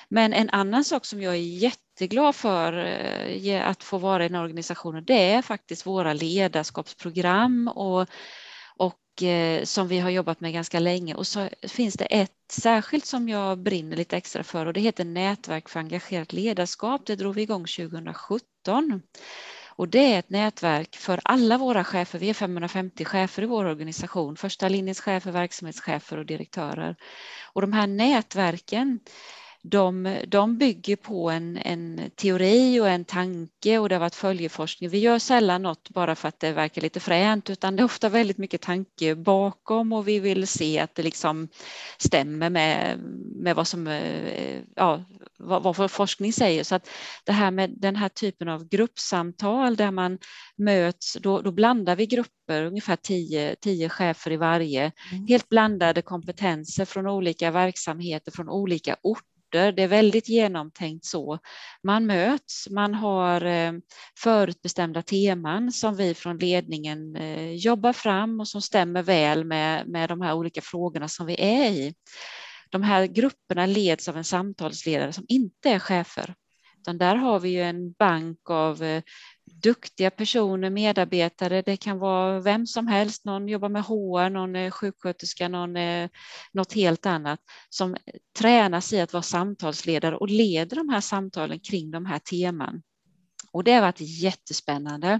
[0.09, 2.85] Men en annan sak som jag är jätteglad för
[3.45, 8.09] eh, att få vara i den organisationen, det är faktiskt våra ledarskapsprogram och
[9.21, 13.29] Eh, som vi har jobbat med ganska länge och så finns det ett särskilt som
[13.29, 17.05] jag brinner lite extra för och det heter Nätverk för engagerat ledarskap.
[17.05, 19.01] Det drog vi igång 2017
[19.77, 22.19] och det är ett nätverk för alla våra chefer.
[22.19, 26.95] Vi är 550 chefer i vår organisation, första linjens chefer, verksamhetschefer och direktörer.
[27.53, 28.99] Och de här nätverken
[29.69, 34.89] de, de bygger på en, en, teori och en tanke och det har varit följeforskning.
[34.89, 38.09] Vi gör sällan något bara för att det verkar lite fränt utan det är ofta
[38.09, 41.47] väldigt mycket tanke bakom och vi vill se att det liksom
[41.97, 42.99] stämmer med,
[43.35, 45.03] med vad som, eh, ja,
[45.37, 46.63] vad, vad forskning säger.
[46.63, 46.89] Så att
[47.23, 50.17] det här med den här typen av gruppsamtal där man
[50.57, 55.27] möts, då, då blandar vi grupper, ungefär tio, tio chefer i varje, mm.
[55.27, 59.71] helt blandade kompetenser från olika verksamheter, från olika orter orter.
[59.71, 61.39] Det är väldigt genomtänkt så.
[61.83, 63.73] Man möts, man har eh,
[64.19, 70.09] förutbestämda teman som vi från ledningen eh, jobbar fram och som stämmer väl med, med
[70.09, 71.93] de här olika frågorna som vi är i.
[72.69, 76.33] De här grupperna leds av en samtalsledare som inte är chefer.
[76.81, 79.03] Utan där har vi ju en bank av eh,
[79.61, 81.61] duktiga personer, medarbetare.
[81.61, 86.09] Det kan vara vem som helst, någon jobbar med HR, någon är sjuksköterska, någon är
[86.51, 87.39] något helt annat
[87.69, 87.97] som
[88.39, 92.81] tränas i att vara samtalsledare och leder de här samtalen kring de här teman.
[93.51, 95.19] Och det har varit jättespännande.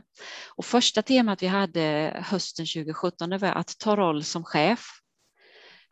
[0.56, 4.86] Och första temat vi hade hösten 2017 var att ta roll som chef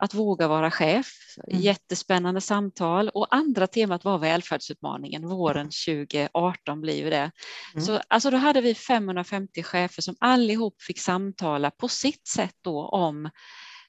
[0.04, 1.06] att våga vara chef.
[1.50, 1.62] Mm.
[1.62, 5.28] Jättespännande samtal och andra temat var välfärdsutmaningen.
[5.28, 7.30] Våren 2018 blir det.
[7.74, 7.84] Mm.
[7.84, 12.88] Så alltså då hade vi 550 chefer som allihop fick samtala på sitt sätt då
[12.88, 13.30] om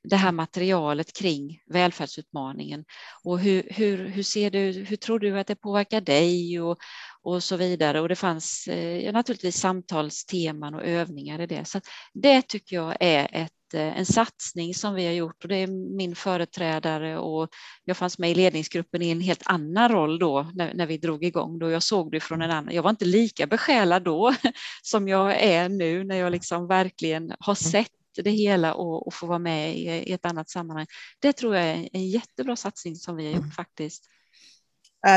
[0.04, 2.86] det här materialet kring välfärdsutmaningen
[3.24, 6.78] och hur, hur, hur ser du, hur tror du att det påverkar dig och,
[7.26, 8.02] och så vidare.
[8.02, 11.66] Och det fanns eh, naturligtvis samtalsteman och övningar i det.
[11.66, 11.82] Så
[12.14, 15.68] det tycker jag är ett Eh, en satsning som vi har gjort och det är
[15.98, 17.50] min företrädare och
[17.86, 21.24] jag fanns med i ledningsgruppen i en helt annan roll då när, när vi drog
[21.24, 22.74] igång då jag såg det från en annan.
[22.74, 24.36] Jag var inte lika besjälad då
[24.84, 27.72] som jag är nu när jag liksom verkligen har mm.
[27.72, 27.92] sett
[28.24, 30.88] det hela och, och få vara med i, i, ett annat sammanhang.
[31.20, 33.52] Det tror jag är en jättebra satsning som vi har gjort mm.
[33.52, 34.04] faktiskt.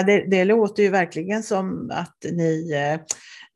[0.06, 3.00] Det, det låter ju verkligen som att ni eh,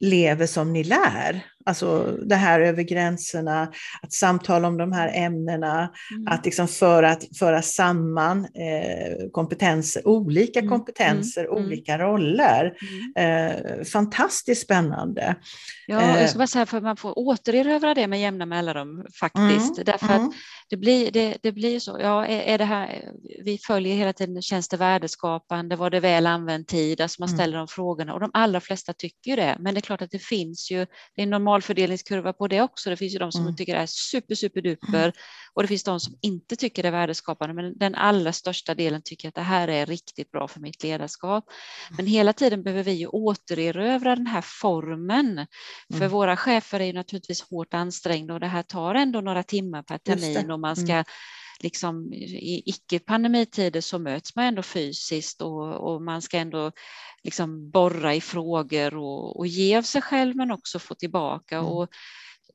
[0.02, 1.44] lever som ni lär.
[1.64, 6.26] Alltså det här över gränserna, att samtala om de här ämnena, mm.
[6.26, 10.70] att liksom föra, föra samman eh, kompetenser, olika mm.
[10.70, 11.64] kompetenser, mm.
[11.64, 12.72] olika roller.
[13.16, 13.48] Mm.
[13.48, 15.36] Eh, fantastiskt spännande.
[15.86, 19.78] Ja, jag ska bara säga för man får återerövra det med jämna mellanrum faktiskt.
[19.78, 19.84] Mm.
[19.84, 20.32] Därför att mm.
[20.72, 23.12] Det blir, det, det blir så, ja är, är, det här,
[23.44, 27.58] vi följer hela tiden, känns det värdeskapande, var det väl använd tid, alltså man ställer
[27.58, 30.70] de frågorna och de allra flesta tycker det, men det är klart att det finns
[30.70, 32.90] ju, det är normal normalfördelningskurva på det också.
[32.90, 33.56] Det finns ju de som mm.
[33.56, 35.12] tycker det är super, super duper mm.
[35.54, 39.02] och det finns de som inte tycker det är värdeskapande, men den allra största delen
[39.04, 41.44] tycker att det här är riktigt bra för mitt ledarskap.
[41.90, 42.12] Men mm.
[42.12, 45.46] hela tiden behöver vi ju återerövra den här formen,
[45.90, 46.10] för mm.
[46.10, 49.98] våra chefer är ju naturligtvis hårt ansträngda och det här tar ändå några timmar per
[49.98, 51.04] termin man ska mm
[51.62, 56.72] liksom, i icke-pandemitider så möts man ändå fysiskt och, och man ska ändå
[57.22, 61.56] liksom borra i frågor och, och ge av sig själv men också få tillbaka.
[61.56, 61.68] Mm.
[61.68, 61.88] Och,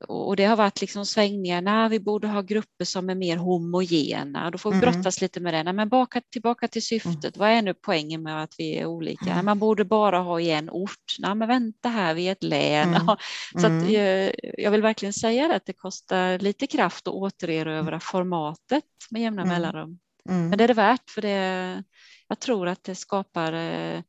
[0.08, 4.50] och det har varit liksom svängningar, när vi borde ha grupper som är mer homogena,
[4.50, 4.90] då får vi mm.
[4.90, 5.62] brottas lite med det.
[5.62, 7.32] Nej, men baka, tillbaka till syftet, mm.
[7.34, 9.32] vad är nu poängen med att vi är olika?
[9.32, 9.44] Mm.
[9.44, 12.94] Man borde bara ha i en ort, nej men vänta här, vi är ett län.
[12.94, 13.06] Mm.
[13.52, 14.32] Så att, mm.
[14.58, 19.44] jag, vill verkligen säga det, att det kostar lite kraft att återerövra formatet med jämna
[19.44, 19.98] mellanrum.
[20.28, 20.48] Mm.
[20.48, 21.82] Men det är det värt för det,
[22.28, 24.02] jag tror att det skapar eh,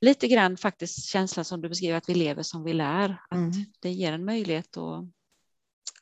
[0.00, 3.22] lite grann faktiskt känslan som du beskriver att vi lever som vi lär.
[3.30, 3.52] Att mm.
[3.82, 5.04] det ger en möjlighet att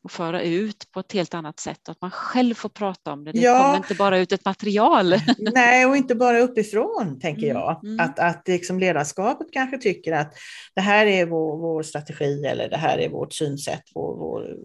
[0.05, 1.89] och föra ut på ett helt annat sätt.
[1.89, 3.33] Att man själv får prata om det.
[3.33, 3.63] Det ja.
[3.63, 5.15] kommer inte bara ut ett material.
[5.39, 7.57] Nej, och inte bara uppifrån, tänker mm.
[7.57, 7.85] jag.
[7.85, 8.01] Mm.
[8.01, 10.35] Att, att liksom ledarskapet kanske tycker att
[10.75, 14.57] det här är vår, vår strategi eller det här är vårt synsätt, vår, vår,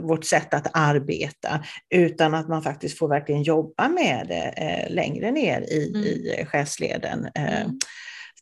[0.00, 1.64] vårt sätt att arbeta.
[1.94, 6.04] Utan att man faktiskt får verkligen jobba med det eh, längre ner i, mm.
[6.04, 7.28] i chefsleden.
[7.34, 7.78] Eh, mm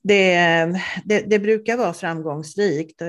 [0.06, 0.66] det,
[1.04, 3.02] det, det, brukar vara framgångsrikt.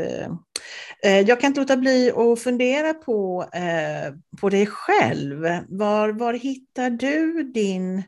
[1.04, 5.42] Eh, jag kan inte låta bli att fundera på, eh, på dig själv.
[5.68, 8.04] Var, var hittar du din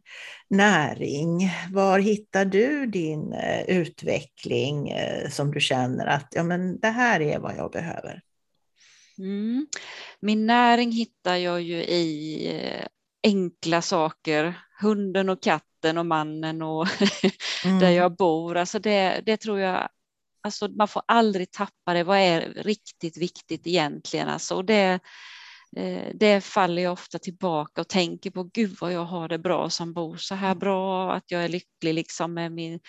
[0.50, 1.52] näring?
[1.72, 4.94] Var hittar du din eh, utveckling
[5.30, 8.22] som du känner att ja, men det här är vad jag behöver?
[9.18, 9.68] Mm.
[10.20, 12.62] Min näring hittar jag ju i
[13.30, 14.59] enkla saker.
[14.82, 16.88] Hunden och katten och mannen och
[17.65, 17.80] mm.
[17.80, 18.57] där jag bor.
[18.57, 19.89] Alltså det, det tror jag,
[20.43, 22.03] alltså man får aldrig tappa det.
[22.03, 24.30] Vad är riktigt viktigt egentligen?
[24.30, 24.99] Alltså det,
[26.13, 29.93] det faller jag ofta tillbaka och tänker på, gud vad jag har det bra som
[29.93, 32.80] bor så här bra, att jag är lycklig liksom med min,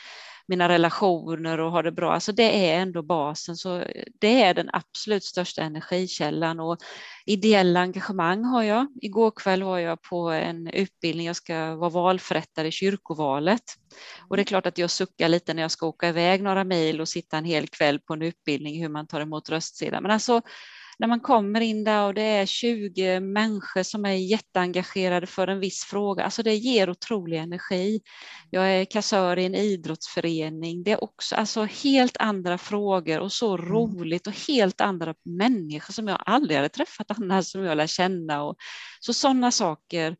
[0.47, 2.12] mina relationer och har det bra.
[2.12, 3.85] Alltså det är ändå basen, så
[4.20, 6.76] det är den absolut största energikällan och
[7.26, 8.87] ideella engagemang har jag.
[9.03, 13.62] Igår kväll var jag på en utbildning, jag ska vara valförrättare i kyrkovalet
[14.28, 17.01] och det är klart att jag suckar lite när jag ska åka iväg några mil
[17.01, 20.01] och sitta en hel kväll på en utbildning hur man tar emot röstsedlar.
[20.01, 20.43] Men alltså
[21.01, 25.61] när man kommer in där och det är 20 människor som är jätteengagerade för en
[25.61, 28.01] viss fråga, alltså det ger otrolig energi.
[28.51, 33.57] Jag är kassör i en idrottsförening, det är också alltså helt andra frågor och så
[33.57, 33.69] mm.
[33.69, 38.43] roligt och helt andra människor som jag aldrig hade träffat annars som jag lär känna.
[38.43, 38.57] Och,
[39.01, 40.17] så sådana saker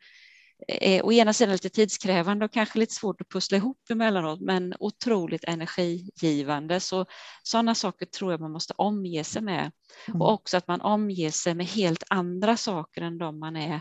[0.69, 4.75] är å ena sidan lite tidskrävande och kanske lite svårt att pussla ihop emellanåt, men
[4.81, 6.81] otroligt energigivande.
[6.81, 7.07] Så
[7.43, 9.73] sådana saker tror jag man måste omge sig med.
[10.09, 10.23] Mm.
[10.23, 13.81] Och också att man omger sig med helt andra saker än de man är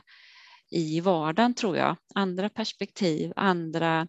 [0.71, 1.95] i vardagen tror jag.
[2.15, 4.07] Andra perspektiv, andra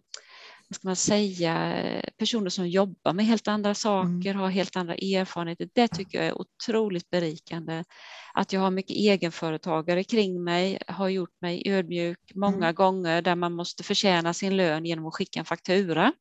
[0.71, 4.35] vad ska man säga, personer som jobbar med helt andra saker, mm.
[4.35, 5.69] har helt andra erfarenheter.
[5.73, 7.83] Det tycker jag är otroligt berikande.
[8.33, 12.75] Att jag har mycket egenföretagare kring mig har gjort mig ödmjuk många mm.
[12.75, 16.13] gånger där man måste förtjäna sin lön genom att skicka en faktura.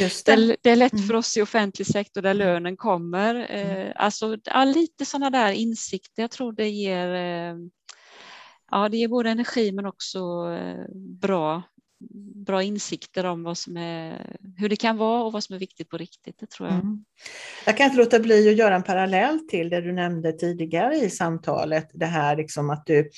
[0.00, 0.36] Just det.
[0.36, 1.06] det, det är lätt mm.
[1.06, 2.46] för oss i offentlig sektor där mm.
[2.46, 3.34] lönen kommer.
[3.34, 3.86] Mm.
[3.86, 6.22] Eh, alltså ja, lite sådana där insikter.
[6.22, 7.56] Jag tror det ger eh,
[8.70, 10.18] Ja, det ger både energi men också
[10.52, 10.84] eh,
[11.20, 11.62] bra
[12.46, 15.88] bra insikter om vad som är, hur det kan vara och vad som är viktigt
[15.88, 16.36] på riktigt.
[16.38, 16.78] Det tror jag.
[16.78, 17.04] Mm.
[17.66, 21.10] Jag kan inte låta bli att göra en parallell till det du nämnde tidigare i
[21.10, 21.90] samtalet.
[21.94, 23.10] Det här liksom att du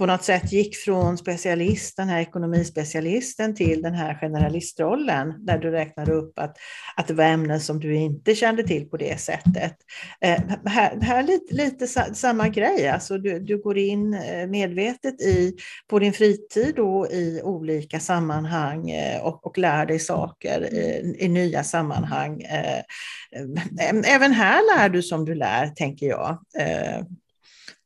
[0.00, 5.70] på något sätt gick från specialist, den här ekonomispecialisten till den här generalistrollen där du
[5.70, 6.56] räknade upp att,
[6.96, 9.76] att det var ämnen som du inte kände till på det sättet.
[10.20, 15.56] Eh, här, här lite, lite samma grej, alltså du, du går in eh, medvetet i,
[15.88, 21.28] på din fritid och i olika sammanhang eh, och, och lär dig saker i, i
[21.28, 22.42] nya sammanhang.
[22.42, 26.38] Eh, eh även här lär du som du lär, tänker jag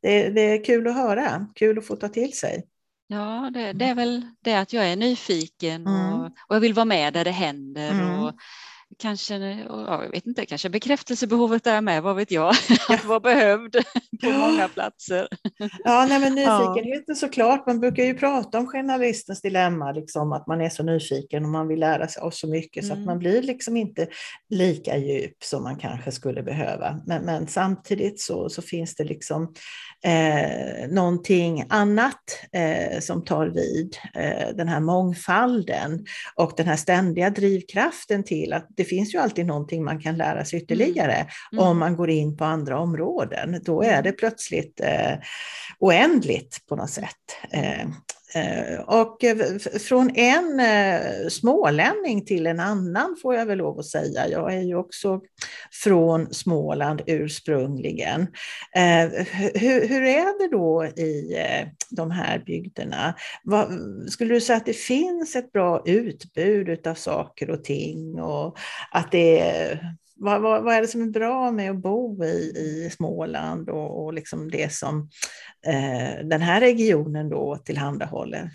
[0.04, 2.64] det, det, är kul att höra, kul att få ta till sig.
[3.06, 6.12] Ja, det, det är väl det att jag är nyfiken mm.
[6.12, 7.90] och, och, jag vill vara med där det händer.
[7.90, 8.18] Mm.
[8.18, 8.32] Och,
[8.98, 9.34] kanske,
[9.68, 12.54] ja, jag vet inte, kanske bekräftelsebehovet är med, vad vet jag,
[12.88, 13.76] att vara behövd
[14.22, 15.28] på många platser.
[15.84, 17.14] Ja, nej, men nyfikenheten ja.
[17.14, 21.50] såklart, man brukar ju prata om journalistens dilemma, liksom, att man är så nyfiken och
[21.50, 22.88] man vill lära sig av så mycket mm.
[22.88, 23.06] så att mm.
[23.06, 24.06] man blir liksom inte
[24.50, 27.00] lika djup som man kanske skulle behöva.
[27.06, 29.54] Men, men samtidigt så, så finns det liksom
[30.04, 37.30] eh, någonting annat eh, som tar vid, eh, den här mångfalden och den här ständiga
[37.30, 41.28] drivkraften till att det finns ju alltid någonting man kan lära sig ytterligare mm.
[41.52, 41.64] Mm.
[41.64, 43.60] om man går in på andra områden.
[43.64, 45.18] Då är det plötsligt eh,
[45.78, 47.16] oändligt på något sätt.
[47.50, 47.88] Eh,
[48.34, 53.86] Eh, och eh, från en eh, smålänning till en annan får jag väl lov att
[53.86, 54.28] säga.
[54.28, 55.20] Jag är ju också
[55.82, 58.26] från Småland ursprungligen.
[59.54, 61.36] Hur, hur är det då i
[61.90, 63.14] de här bygderna?
[64.08, 68.58] Skulle du säga att det finns ett bra utbud av saker och ting och
[68.90, 69.94] att det är
[70.24, 74.04] vad, vad, vad, är det som är bra med att bo i, i Småland och,
[74.04, 75.10] och liksom det som
[75.66, 78.50] eh, den här regionen då tillhandahåller?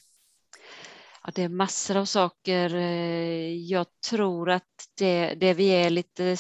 [1.24, 2.76] Ja, det är massor av saker.
[2.76, 4.64] Eh, jag tror att
[4.98, 6.36] det, det vi är lite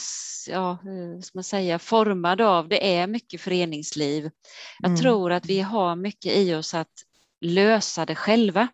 [0.47, 4.29] ja, eh, ska man säga, formade av, det är mycket föreningsliv.
[4.79, 5.01] Jag mm.
[5.01, 6.93] tror att vi har mycket i oss att
[7.41, 8.67] lösa det själva.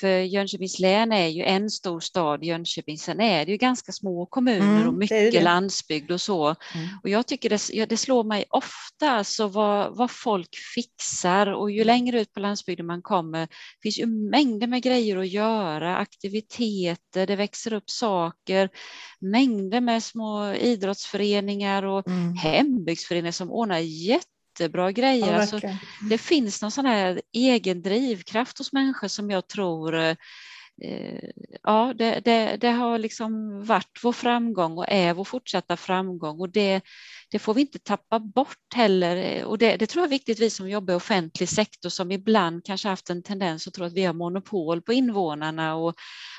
[0.00, 4.26] För Jönköpings län är ju en stor stad, Jönköping, sen är det ju ganska små
[4.26, 6.46] kommuner mm, och mycket landsbygd och så.
[6.46, 6.88] Mm.
[7.02, 11.84] Och jag tycker det, det slår mig ofta alltså vad, vad folk fixar och ju
[11.84, 13.48] längre ut på landsbygden man kommer
[13.82, 18.68] finns ju mängder med grejer att göra, aktiviteter, det växer upp saker,
[19.20, 22.36] mängder med små idrottsföreningar och mm.
[22.36, 25.32] hembygdsföreningar som ordnar jätte jättebra grejer.
[25.32, 25.60] Ja, alltså,
[26.10, 30.16] det finns någon sån här egen drivkraft hos människor som jag tror eh,
[31.62, 36.50] ja, det, det, det, har liksom varit vår framgång och är vår fortsatta framgång och
[36.50, 36.80] det,
[37.30, 39.44] det får vi inte tappa bort heller.
[39.44, 42.88] Och det, tror jag är viktigt, vi som jobbar i offentlig sektor som ibland kanske
[42.88, 45.94] haft en tendens att tro att vi har monopol på invånarna och,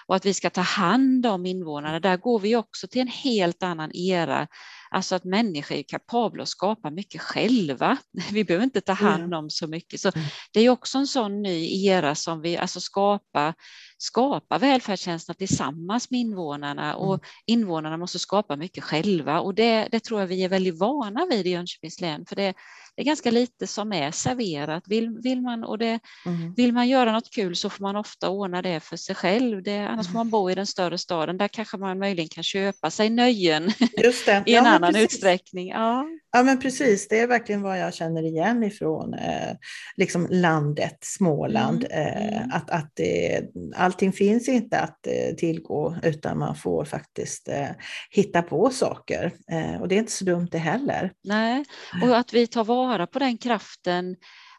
[0.07, 1.99] och att vi ska ta hand om invånarna.
[1.99, 4.47] Där går vi också till en helt annan era
[4.95, 7.97] Alltså att människor är kapabla att skapa mycket själva.
[8.31, 9.99] Vi behöver inte ta hand om så mycket.
[9.99, 10.27] Så mm.
[10.53, 13.53] det är också en sån ny era som vi alltså skapa,
[13.97, 17.25] skapa välfärdstjänsterna tillsammans med invånarna och mm.
[17.45, 21.47] invånarna måste skapa mycket själva och det, det tror jag vi är väldigt vana vid
[21.47, 22.53] i Jönköpings län för det,
[22.95, 24.83] det är ganska lite som är serverat.
[24.87, 26.53] Vill, vill, man, och det, mm.
[26.53, 29.63] vill man göra något kul så får man ofta ordna det för sig själv.
[29.63, 31.37] Det, annars får man bo i den större staden.
[31.37, 33.63] Där kanske man möjligen kan köpa sig nöjen
[34.03, 35.13] i en ja, annan precis.
[35.13, 35.69] utsträckning.
[35.69, 36.05] Ja.
[36.31, 37.07] ja, men precis.
[37.07, 39.55] Det är verkligen vad jag känner igen ifrån eh,
[39.97, 41.85] liksom landet Småland.
[41.89, 42.07] Mm.
[42.07, 42.51] Eh, mm.
[42.51, 43.41] att, att det,
[43.75, 47.69] allting finns inte att eh, tillgå utan man får faktiskt eh,
[48.09, 49.31] hitta på saker.
[49.51, 51.11] Eh, och det är inte så dumt det heller.
[51.23, 51.65] Nej,
[52.03, 54.15] och att vi tar vara vara på den kraften,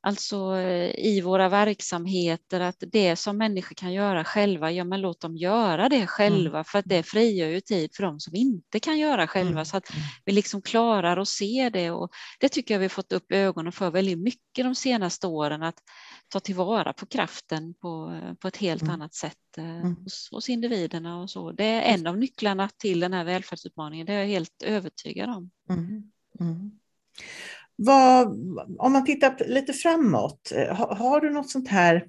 [0.07, 5.21] alltså eh, i våra verksamheter, att det som människor kan göra själva, ja men låt
[5.21, 6.65] dem göra det själva, mm.
[6.65, 9.65] för att det frigör ju tid för dem som inte kan göra själva, mm.
[9.65, 10.03] så att mm.
[10.25, 11.91] vi liksom klarar att se det.
[11.91, 12.11] Och
[12.41, 15.79] det tycker jag vi fått upp ögonen för väldigt mycket de senaste åren, att
[16.29, 18.95] ta tillvara på kraften på, på ett helt mm.
[18.95, 19.97] annat sätt eh, mm.
[19.97, 21.53] hos, hos, individerna och så.
[21.53, 25.51] Det är en av nycklarna till den här välfärdsutmaningen, det är jag helt övertygad om.
[27.77, 28.27] Vad,
[28.79, 32.05] om man tittar lite framåt, eh, har, har du något sånt här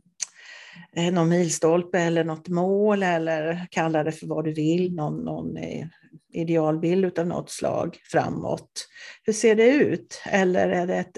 [0.96, 5.58] eh, någon milstolpe eller något mål eller kalla det för vad du vill, någon, någon
[5.58, 5.88] eh,
[6.34, 8.88] idealbild av något slag framåt.
[9.24, 10.22] Hur ser det ut?
[10.26, 11.18] Eller är det ett,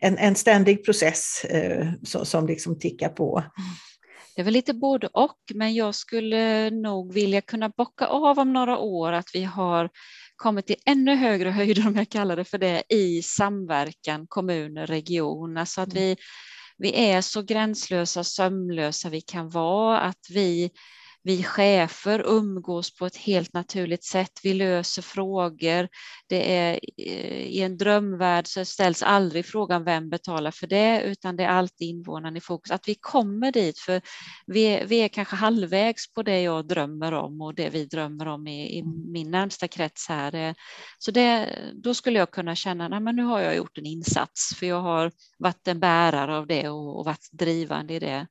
[0.00, 3.44] en, en ständig process eh, som, som liksom tickar på?
[4.34, 8.52] Det är väl lite både och, men jag skulle nog vilja kunna bocka av om
[8.52, 9.90] några år att vi har
[10.42, 15.56] kommit till ännu högre höjder, om jag kallar det för det, i samverkan kommuner, region.
[15.56, 16.02] Alltså att mm.
[16.02, 16.16] vi,
[16.78, 20.70] vi är så gränslösa, sömlösa vi kan vara, att vi
[21.24, 24.40] vi chefer umgås på ett helt naturligt sätt.
[24.42, 25.88] Vi löser frågor.
[26.28, 31.36] Det är, eh, I en drömvärld så ställs aldrig frågan vem betalar för det, utan
[31.36, 32.72] det är alltid invånaren i fokus.
[32.72, 34.02] Att vi kommer dit, för
[34.46, 38.46] vi, vi är kanske halvvägs på det jag drömmer om och det vi drömmer om
[38.46, 39.12] i, i mm.
[39.12, 40.54] min närmsta krets här.
[40.98, 44.66] Så det, då skulle jag kunna känna, att nu har jag gjort en insats, för
[44.66, 48.26] jag har varit en bärare av det och, och varit drivande i det.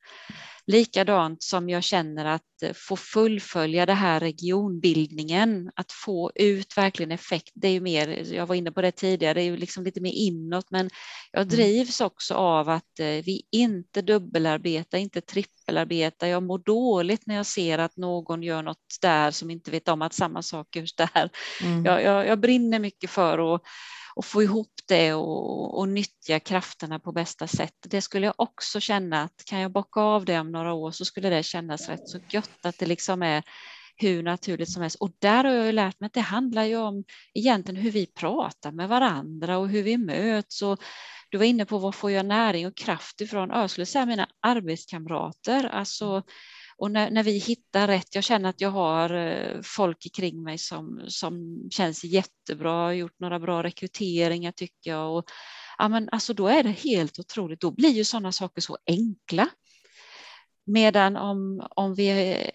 [0.71, 7.11] Likadant som jag känner att eh, få fullfölja det här regionbildningen, att få ut verkligen
[7.11, 7.51] effekt.
[7.53, 10.01] Det är ju mer, jag var inne på det tidigare, det är ju liksom lite
[10.01, 10.89] mer inåt, men
[11.31, 11.49] jag mm.
[11.55, 16.27] drivs också av att eh, vi inte dubbelarbetar, inte trippelarbetar.
[16.27, 20.01] Jag mår dåligt när jag ser att någon gör något där som inte vet om
[20.01, 21.29] att samma sak görs där.
[21.63, 21.85] Mm.
[21.85, 23.61] Jag, jag, jag brinner mycket för att
[24.15, 27.75] och få ihop det och, och nyttja krafterna på bästa sätt.
[27.87, 31.05] Det skulle jag också känna att kan jag bocka av det om några år så
[31.05, 33.43] skulle det kännas rätt så gött att det liksom är
[33.95, 34.97] hur naturligt som helst.
[34.99, 37.03] Och där har jag ju lärt mig att det handlar ju om
[37.33, 40.61] egentligen hur vi pratar med varandra och hur vi möts.
[40.61, 40.79] Och
[41.29, 43.49] du var inne på var får jag näring och kraft ifrån?
[43.49, 45.65] Jag skulle säga mina arbetskamrater.
[45.65, 46.23] Alltså
[46.81, 50.57] och när, när, vi hittar rätt, jag känner att jag har eh, folk kring mig
[50.57, 55.17] som, som känns jättebra, har gjort några bra rekryteringar tycker jag.
[55.17, 55.25] Och,
[55.77, 59.49] ja, men alltså då är det helt otroligt, då blir ju sådana saker så enkla.
[60.65, 62.09] Medan om, om vi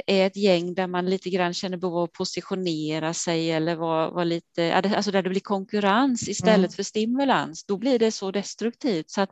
[0.06, 4.10] är ett gäng där man lite grann känner behov av att positionera sig eller vara
[4.10, 6.70] var lite, alltså där det blir konkurrens istället mm.
[6.70, 9.10] för stimulans, då blir det så destruktivt.
[9.10, 9.30] Så att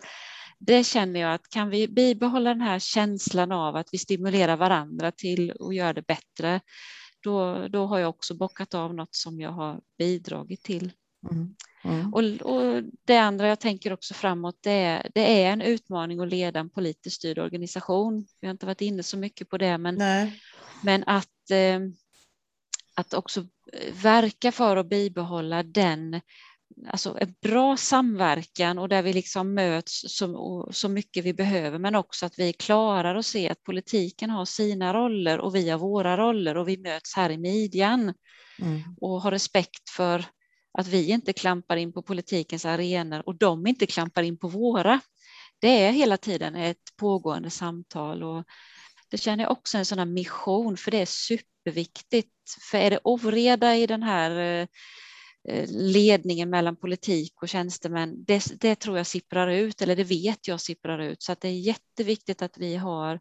[0.66, 5.12] det känner jag att kan vi bibehålla den här känslan av att vi stimulerar varandra
[5.12, 6.60] till att göra det bättre,
[7.22, 10.92] då, då har jag också bockat av något som jag har bidragit till.
[11.30, 11.54] Mm.
[11.84, 12.14] Mm.
[12.14, 16.28] Och, och, det andra jag tänker också framåt, det är, det är en utmaning att
[16.28, 18.26] leda en politiskt styrd organisation.
[18.40, 19.98] Vi har inte varit inne så mycket på det, men,
[20.82, 21.80] men att, eh,
[22.94, 23.46] att också
[24.02, 26.20] verka för att bibehålla den
[26.86, 31.94] alltså en bra samverkan och där vi liksom möts så, så mycket vi behöver men
[31.94, 36.16] också att vi klarar att se att politiken har sina roller och vi har våra
[36.16, 38.14] roller och vi möts här i midjan
[38.58, 38.82] mm.
[39.00, 40.24] och har respekt för
[40.78, 45.00] att vi inte klampar in på politikens arenor och de inte klampar in på våra.
[45.60, 48.44] Det är hela tiden ett pågående samtal och
[49.10, 52.30] det känner jag också en sån här mission för det är superviktigt.
[52.70, 54.66] För är det oreda i den här Eh,
[55.68, 60.60] ledningen mellan politik och tjänstemän, det, det, tror jag sipprar ut, eller det vet jag
[60.60, 61.22] sipprar ut.
[61.22, 63.20] Så att det är jätteviktigt att vi har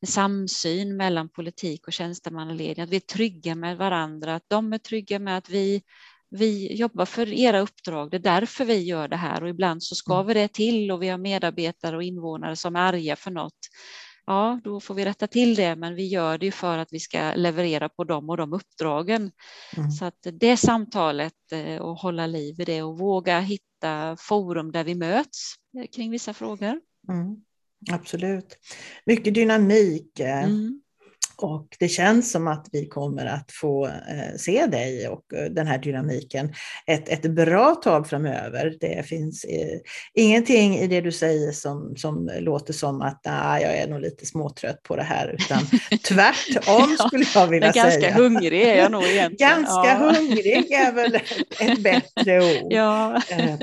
[0.00, 4.78] en samsyn mellan politik och tjänstemannaledning, att vi är trygga med varandra, att de är
[4.78, 5.82] trygga med att vi,
[6.30, 9.94] vi jobbar för era uppdrag, det är därför vi gör det här och ibland så
[9.94, 10.26] ska mm.
[10.26, 13.58] vi det till och vi har medarbetare och invånare som är arga för något
[14.26, 17.32] ja, då får vi rätta till det, men vi gör det för att vi ska
[17.34, 19.30] leverera på dem och de uppdragen.
[19.76, 19.90] Mm.
[19.90, 24.84] Så att det samtalet eh, och hålla liv i det och våga hitta forum där
[24.84, 26.80] vi möts eh, kring vissa frågor.
[27.08, 27.36] Mm.
[27.92, 28.58] Absolut.
[29.06, 30.20] Mycket dynamik.
[30.20, 30.82] Eh, mm.
[31.38, 35.66] Och det känns som att vi kommer att få eh, se dig och eh, den
[35.66, 36.54] här dynamiken
[36.86, 38.76] ett, ett bra tag framöver.
[38.80, 39.78] Det finns eh,
[40.14, 44.26] ingenting i det du säger som, som låter som att nah, jag är nog lite
[44.26, 45.58] småtrött på det här, utan
[46.08, 47.84] tvärtom skulle jag vilja säga.
[47.84, 49.50] Ganska hungrig är jag nog egentligen.
[49.52, 49.94] Ganska ja.
[49.94, 51.14] hungrig är väl
[51.60, 52.72] ett bättre ord.
[52.76, 53.22] Ja.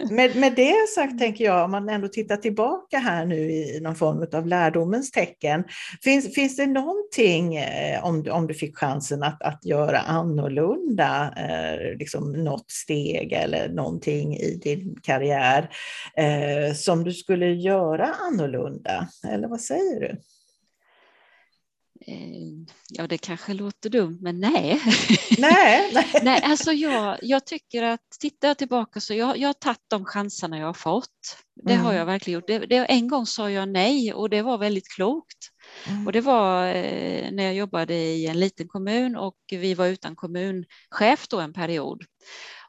[0.09, 3.95] Med, med det sagt tänker jag, om man ändå tittar tillbaka här nu i någon
[3.95, 5.63] form av lärdomens tecken,
[6.03, 11.97] finns, finns det någonting eh, om, om du fick chansen att, att göra annorlunda, eh,
[11.97, 15.69] liksom något steg eller någonting i din karriär
[16.17, 19.07] eh, som du skulle göra annorlunda?
[19.27, 20.17] Eller vad säger du?
[22.07, 24.81] Eh, ja, det kanske låter dumt, men nej.
[25.37, 26.07] Nej, nej.
[26.23, 30.05] nej alltså jag, jag tycker att tittar jag tillbaka så jag, jag har tagit de
[30.05, 31.37] chanserna jag har fått.
[31.63, 31.85] Det mm.
[31.85, 32.47] har jag verkligen gjort.
[32.47, 35.52] Det, det, en gång sa jag nej och det var väldigt klokt.
[35.87, 36.07] Mm.
[36.07, 40.15] Och det var eh, när jag jobbade i en liten kommun och vi var utan
[40.15, 42.03] kommunchef då en period.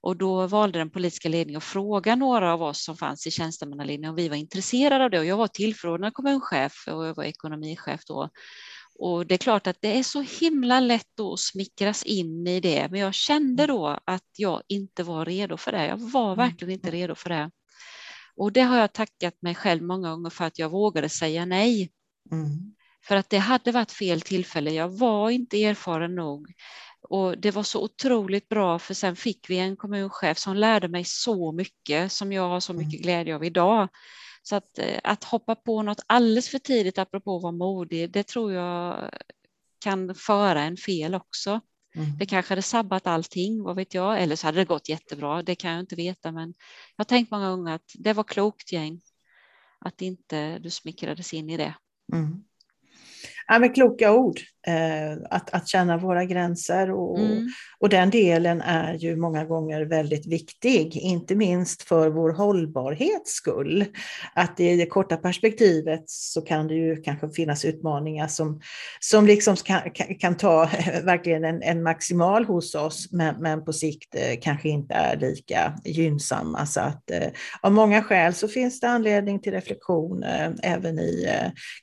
[0.00, 4.10] Och då valde den politiska ledningen att fråga några av oss som fanns i tjänstemannaledningen
[4.10, 5.18] om vi var intresserade av det.
[5.18, 8.30] Och jag var tillförordnad kommunchef och jag var ekonomichef då.
[8.98, 12.88] Och det är klart att det är så himla lätt att smickras in i det,
[12.90, 13.76] men jag kände mm.
[13.76, 15.86] då att jag inte var redo för det.
[15.86, 16.36] Jag var mm.
[16.36, 17.50] verkligen inte redo för det.
[18.36, 21.90] Och det har jag tackat mig själv många gånger för att jag vågade säga nej.
[22.32, 22.74] Mm.
[23.04, 24.70] För att det hade varit fel tillfälle.
[24.70, 26.52] Jag var inte erfaren nog.
[27.08, 31.04] Och det var så otroligt bra för sen fick vi en kommunchef som lärde mig
[31.04, 32.84] så mycket som jag har så mm.
[32.84, 33.88] mycket glädje av idag.
[34.42, 38.22] Så att, eh, att hoppa på något alldeles för tidigt, apropå att vara modig, det
[38.22, 39.10] tror jag
[39.78, 41.60] kan föra en fel också.
[41.94, 42.18] Mm.
[42.18, 45.54] Det kanske hade sabbat allting, vad vet jag, eller så hade det gått jättebra, det
[45.54, 46.54] kan jag inte veta, men
[46.96, 49.00] jag har tänkt många gånger att det var klokt gäng,
[49.80, 51.74] att inte du smickrades in i det.
[52.12, 52.44] Mm.
[53.46, 54.40] Ja, men kloka ord.
[54.66, 57.48] Eh, att, att känna våra gränser och, mm.
[57.78, 63.84] och den delen är ju många gånger väldigt viktig, inte minst för vår hållbarhets skull.
[64.34, 68.60] Att i det korta perspektivet så kan det ju kanske finnas utmaningar som,
[69.00, 69.80] som liksom kan,
[70.20, 70.64] kan ta
[71.02, 75.74] verkligen en, en maximal hos oss, men, men på sikt eh, kanske inte är lika
[75.84, 76.66] gynnsamma.
[76.66, 77.28] Så att eh,
[77.60, 80.24] av många skäl så finns det anledning till reflektion
[80.62, 81.28] även i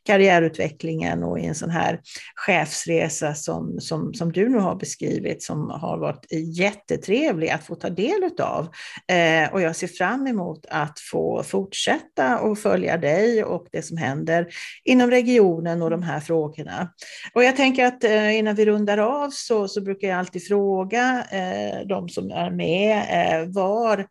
[0.05, 1.99] karriärutvecklingen och i en sån här
[2.35, 6.25] chefsresa som, som, som du nu har beskrivit som har varit
[6.57, 8.69] jättetrevlig att få ta del av.
[9.07, 13.97] Eh, och jag ser fram emot att få fortsätta och följa dig och det som
[13.97, 14.47] händer
[14.83, 16.89] inom regionen och de här frågorna.
[17.33, 21.25] Och jag tänker att eh, innan vi rundar av så, så brukar jag alltid fråga
[21.31, 24.05] eh, de som är med eh, var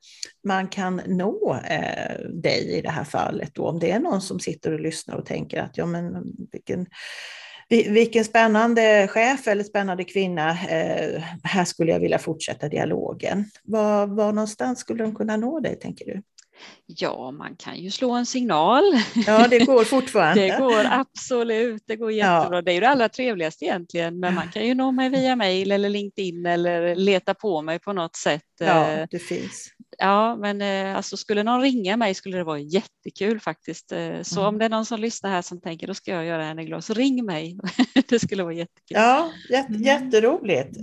[0.44, 3.54] man kan nå eh, dig i det här fallet.
[3.54, 3.66] Då.
[3.66, 6.86] Om det är någon som sitter och lyssnar och tänker att ja, men vilken
[7.70, 13.44] vilken spännande chef eller spännande kvinna, eh, här skulle jag vilja fortsätta dialogen.
[13.62, 16.22] Var, var någonstans skulle de kunna nå dig, tänker du?
[16.86, 18.82] Ja, man kan ju slå en signal.
[19.26, 20.42] Ja, det går fortfarande.
[20.48, 22.56] det går absolut, det går jättebra.
[22.56, 22.62] Ja.
[22.62, 25.72] Det är ju det allra trevligaste egentligen, men man kan ju nå mig via mail
[25.72, 28.42] eller LinkedIn eller leta på mig på något sätt.
[28.64, 29.72] Ja, eh, det finns.
[29.98, 33.92] Ja, men eh, alltså, skulle någon ringa mig skulle det vara jättekul faktiskt.
[33.92, 34.48] Eh, så mm.
[34.48, 36.84] om det är någon som lyssnar här som tänker då ska jag göra henne glad,
[36.84, 37.58] så ring mig.
[38.08, 38.96] det skulle vara jättekul.
[38.96, 39.82] Ja, jätte, mm.
[39.82, 40.74] jätteroligt.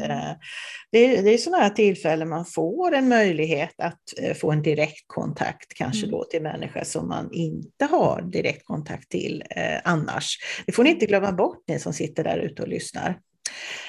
[0.91, 4.01] Det är, det är sådana här tillfällen man får en möjlighet att
[4.41, 6.11] få en direktkontakt kanske mm.
[6.11, 9.43] då till människor som man inte har direktkontakt till
[9.83, 10.37] annars.
[10.65, 13.19] Det får ni inte glömma bort ni som sitter där ute och lyssnar.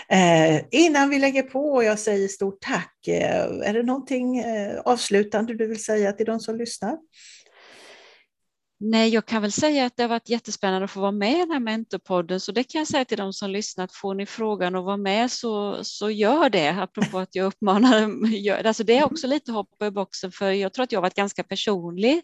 [0.09, 4.81] Eh, innan vi lägger på och jag säger stort tack, eh, är det någonting eh,
[4.81, 6.99] avslutande du vill säga till de som lyssnar?
[8.81, 11.39] Nej, jag kan väl säga att det har varit jättespännande att få vara med i
[11.39, 13.95] den här mentorpodden, så det kan jag säga till de som lyssnat.
[13.95, 18.11] Får ni frågan att vara med så, så gör det, apropå att jag uppmanar.
[18.67, 21.15] Alltså det är också lite hoppa i boxen, för jag tror att jag har varit
[21.15, 22.23] ganska personlig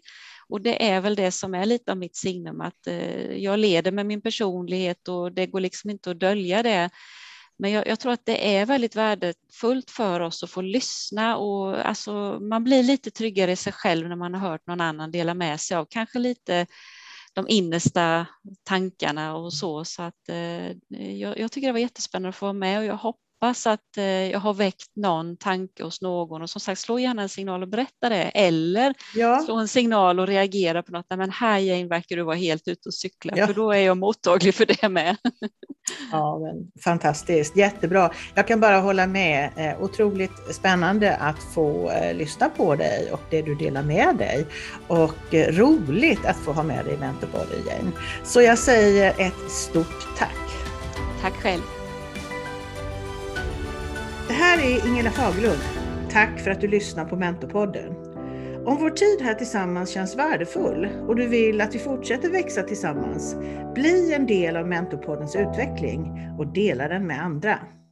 [0.49, 3.91] och det är väl det som är lite av mitt signum, att eh, jag leder
[3.91, 6.89] med min personlighet och det går liksom inte att dölja det.
[7.57, 11.87] Men jag, jag, tror att det är väldigt värdefullt för oss att få lyssna och
[11.87, 15.33] alltså, man blir lite tryggare i sig själv när man har hört någon annan dela
[15.33, 16.65] med sig av kanske lite
[17.33, 18.25] de innersta
[18.63, 19.85] tankarna och så.
[19.85, 20.71] Så att, eh,
[21.17, 23.97] jag, jag, tycker det var jättespännande att få vara med och jag hoppas hoppas att
[23.97, 27.61] eh, jag har väckt någon tanke hos någon och som sagt slå gärna en signal
[27.61, 29.41] och berätta det eller ja.
[29.45, 31.05] slå en signal och reagera på något.
[31.09, 33.47] Men här Jane verkar du vara helt ute och cykla ja.
[33.47, 35.17] för då är jag mottaglig för det med.
[36.11, 38.11] Ja, men, fantastiskt, jättebra.
[38.35, 39.49] Jag kan bara hålla med.
[39.55, 44.45] Eh, otroligt spännande att få eh, lyssna på dig och det du delar med dig.
[44.87, 47.91] Och roligt att få ha med dig i Mentorpodden Jane.
[48.23, 50.35] Så jag säger ett stort tack.
[51.21, 51.74] Tack själv.
[54.27, 55.61] Det här är Ingela Fagerlund.
[56.11, 57.95] Tack för att du lyssnar på Mentorpodden.
[58.65, 63.35] Om vår tid här tillsammans känns värdefull och du vill att vi fortsätter växa tillsammans,
[63.75, 67.59] bli en del av Mentorpoddens utveckling och dela den med andra.